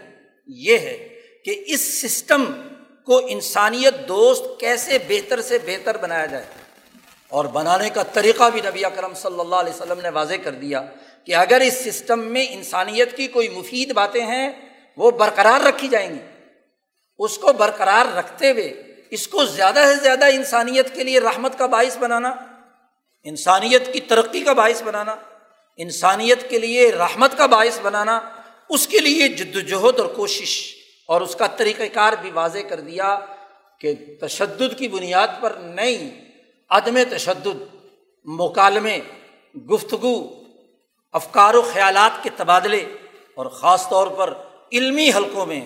یہ 0.47 0.77
ہے 0.77 1.19
کہ 1.45 1.63
اس 1.67 2.01
سسٹم 2.01 2.45
کو 3.05 3.21
انسانیت 3.27 4.07
دوست 4.07 4.59
کیسے 4.59 4.97
بہتر 5.07 5.41
سے 5.41 5.57
بہتر 5.65 5.97
بنایا 5.97 6.25
جائے۔ 6.25 6.45
اور 7.29 7.45
بنانے 7.45 7.89
کا 7.89 8.03
طریقہ 8.03 8.49
بھی 8.49 8.61
نبی 8.61 8.85
اکرم 8.85 9.13
صلی 9.13 9.39
اللہ 9.39 9.55
علیہ 9.55 9.73
وسلم 9.73 9.99
نے 10.01 10.09
واضح 10.09 10.33
کر 10.43 10.51
دیا 10.51 10.81
کہ 11.23 11.35
اگر 11.35 11.61
اس 11.61 11.73
سسٹم 11.73 12.19
میں 12.19 12.45
انسانیت 12.49 13.17
کی 13.17 13.27
کوئی 13.27 13.49
مفید 13.49 13.93
باتیں 13.93 14.25
ہیں، 14.25 14.49
وہ 14.97 15.11
برقرار 15.11 15.61
رکھی 15.61 15.87
جائیں 15.87 16.09
گی۔ 16.09 16.19
اس 17.19 17.37
کو 17.37 17.53
برقرار 17.53 18.17
رکھتے 18.17 18.51
ہوئے، 18.51 18.83
اس 19.09 19.27
کو 19.27 19.45
زیادہ 19.45 19.83
سے 19.87 19.95
زیادہ 19.95 20.25
انسانیت 20.25 20.95
کے 20.95 21.03
لیے 21.03 21.19
رحمت 21.19 21.57
کا 21.57 21.65
باعث 21.65 21.97
بنانا، 21.97 22.35
انسانیت 23.23 23.93
کی 23.93 23.99
ترقی 23.99 24.41
کا 24.41 24.53
باعث 24.53 24.83
بنانا، 24.83 25.15
انسانیت 25.77 26.49
کے 26.49 26.59
لیے 26.59 26.91
رحمت 26.91 27.37
کا 27.37 27.45
باعث 27.45 27.79
بنانا، 27.81 28.19
اس 28.69 28.87
کے 28.87 28.99
لیے 28.99 29.27
جد 29.27 29.55
وجہد 29.55 29.99
اور 29.99 30.07
کوشش، 30.07 30.75
اور 31.05 31.21
اس 31.21 31.35
کا 31.35 31.47
طریقۂ 31.47 31.83
کار 31.93 32.13
بھی 32.21 32.31
واضح 32.31 32.67
کر 32.69 32.79
دیا 32.79 33.19
کہ 33.81 33.93
تشدد 34.21 34.77
کی 34.77 34.87
بنیاد 34.87 35.27
پر 35.39 35.51
نہیں 35.51 36.28
عدم 36.71 36.97
تشدد، 37.03 37.61
مکالمے، 38.27 38.99
گفتگو، 39.55 40.15
افکار 41.13 41.53
و 41.53 41.61
خیالات 41.61 42.23
کے 42.23 42.29
تبادلے 42.35 42.83
اور 43.35 43.45
خاص 43.45 43.87
طور 43.89 44.07
پر 44.07 44.33
علمی 44.71 45.09
حلقوں 45.15 45.45
میں 45.45 45.61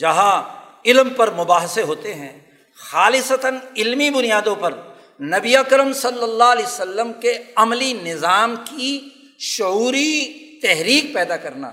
جہاں 0.00 0.42
علم 0.84 1.08
پر 1.16 1.30
مباحثے 1.30 1.82
ہوتے 1.82 2.14
ہیں، 2.14 2.32
خالصتاً 2.78 3.56
علمی 3.76 4.10
بنیادوں 4.10 4.54
پر 4.54 4.74
نبی 5.20 5.56
اکرم 5.56 5.92
صلی 5.92 6.22
اللہ 6.22 6.50
علیہ 6.52 6.66
وسلم 6.66 7.12
کے 7.12 7.32
عملی 7.56 7.92
نظام 7.92 8.54
کی 8.64 8.98
شعوری 9.38 10.12
تحریک 10.62 11.12
پیدا 11.14 11.36
کرنا 11.36 11.70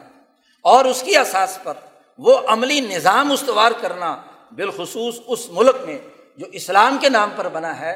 اور 0.66 0.86
اس 0.86 1.04
کی 1.04 1.18
اساس 1.18 1.58
پر 1.64 1.74
وہ 2.20 2.38
عملی 2.48 2.80
نظام 2.80 3.32
استوار 3.32 3.72
کرنا 3.82 4.16
بالخصوص 4.52 5.20
اس 5.28 5.48
ملک 5.52 5.76
میں 5.86 5.98
جو 6.38 6.46
اسلام 6.52 6.98
کے 7.02 7.10
نام 7.10 7.30
پر 7.36 7.50
بنا 7.50 7.80
ہے 7.80 7.96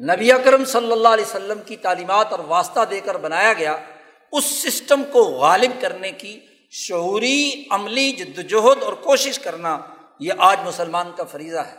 نبی 0.00 0.32
اکرم 0.32 0.64
صلی 0.64 0.92
اللہ 0.92 1.08
علیہ 1.08 1.24
وسلم 1.24 1.58
کی 1.66 1.76
تعلیمات 1.76 2.30
اور 2.30 2.38
واسطہ 2.38 2.80
دے 2.90 3.00
کر 3.00 3.16
بنایا 3.16 3.52
گیا، 3.52 3.76
اس 4.32 4.44
سسٹم 4.44 5.02
کو 5.12 5.22
غالب 5.22 5.70
کرنے 5.80 6.10
کی 6.10 6.38
شعوری، 6.70 7.64
عملی 7.70 8.12
جد 8.12 8.38
وجہد 8.38 8.82
اور 8.82 8.92
کوشش 8.92 9.38
کرنا 9.38 9.78
یہ 10.20 10.32
آج 10.38 10.58
مسلمان 10.64 11.10
کا 11.16 11.24
فریضہ 11.24 11.58
ہے۔ 11.58 11.74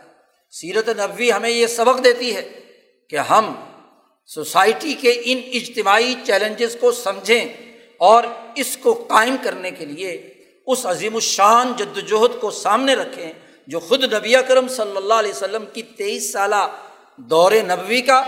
سیرت 0.50 0.88
نبوی 0.88 1.32
ہمیں 1.32 1.50
یہ 1.50 1.66
سبق 1.66 2.04
دیتی 2.04 2.34
ہے 2.36 2.42
کہ 3.08 3.16
ہم 3.16 3.52
سوسائٹی 4.30 4.94
کے 4.94 5.12
ان 5.24 5.40
اجتماعی 5.52 6.14
چیلنجز 6.24 6.76
کو 6.80 6.92
سمجھیں 6.92 7.44
اور 8.00 8.24
اس 8.54 8.76
کو 8.76 8.92
قائم 9.08 9.36
کرنے 9.42 9.70
کے 9.70 9.84
لیے 9.84 10.12
اس 10.66 10.86
عظیم 10.86 11.14
الشان 11.14 11.72
جد 11.76 11.96
وجہد 11.96 12.40
کو 12.40 12.50
سامنے 12.50 12.94
رکھیں 12.94 13.32
جو 13.68 13.80
خود 13.80 14.04
نبی 14.14 14.34
کرم 14.48 14.68
صلی 14.68 14.96
اللہ 14.96 15.14
علیہ 15.14 15.30
وسلم 15.30 15.64
کی 15.72 15.82
تیئیس 15.82 16.32
سالہ 16.32 16.64
دور 17.16 17.52
نبوی 17.52 18.00
کا 18.00 18.22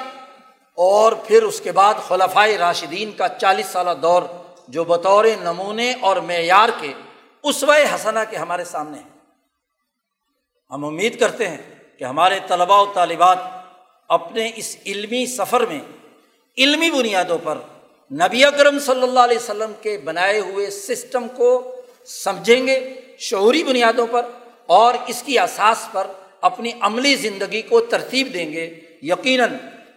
اور 0.74 1.12
پھر 1.12 1.42
اس 1.42 1.60
کے 1.60 1.72
بعد 1.72 1.94
خلفۂ 2.08 2.48
راشدین 2.48 3.12
کا 3.12 3.28
چالیس 3.28 3.66
سالہ 3.66 3.90
دور 4.02 4.22
جو 4.68 4.84
بطور 4.84 5.24
نمونے 5.40 5.94
اور 6.00 6.16
معیار 6.16 6.68
کے 6.80 6.92
اسوۂ 7.42 7.94
حسنہ 7.94 8.18
کے 8.30 8.36
ہمارے 8.36 8.64
سامنے 8.64 8.98
ہیں۔ 8.98 9.08
ہم 10.70 10.84
امید 10.84 11.20
کرتے 11.20 11.48
ہیں 11.48 11.74
کہ 11.98 12.04
ہمارے 12.04 12.40
طلباء 12.48 12.80
و 12.80 12.92
طالبات 12.92 13.38
اپنے 14.08 14.50
اس 14.56 14.76
علمی 14.86 15.26
سفر 15.26 15.60
میں 15.60 15.80
علمی 16.58 16.90
بنیادوں 16.90 17.38
پر 17.42 17.58
نبی 18.12 18.44
اکرم 18.44 18.78
صلی 18.78 19.02
اللہ 19.02 19.20
علیہ 19.20 19.38
وسلم 19.38 19.72
کے 19.82 19.98
بنائے 19.98 20.40
ہوئے 20.40 20.70
سسٹم 20.70 21.26
کو 21.28 21.74
سمجھیں 22.06 22.66
گے 22.66 23.00
شعوری 23.18 23.64
بنیادوں 23.64 24.06
پر 24.10 24.26
اور 24.66 24.94
اس 25.06 25.22
کی 25.22 25.38
اساس 25.38 25.88
پر 25.92 26.06
اپنی 26.44 26.72
عملی 26.80 27.14
زندگی 27.14 27.62
کو 27.62 27.80
ترتیب 27.80 28.34
دیں 28.34 28.52
گے۔ 28.52 28.80
یقیناً 29.02 29.50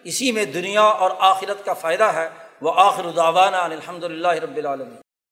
اسی 0.04 0.32
میں 0.32 0.46
دنیا 0.46 0.82
اور 0.82 1.12
آخرت 1.20 1.66
کا 1.66 1.74
فائدہ 1.74 2.04
ہے۔ 2.04 2.30
وہ 2.62 2.72
آخر 2.76 3.10
داوانہ 3.10 3.56
الحمد 3.56 4.04
للہ 4.04 4.28
رب 4.28 4.58
العالمین۔ 4.58 5.07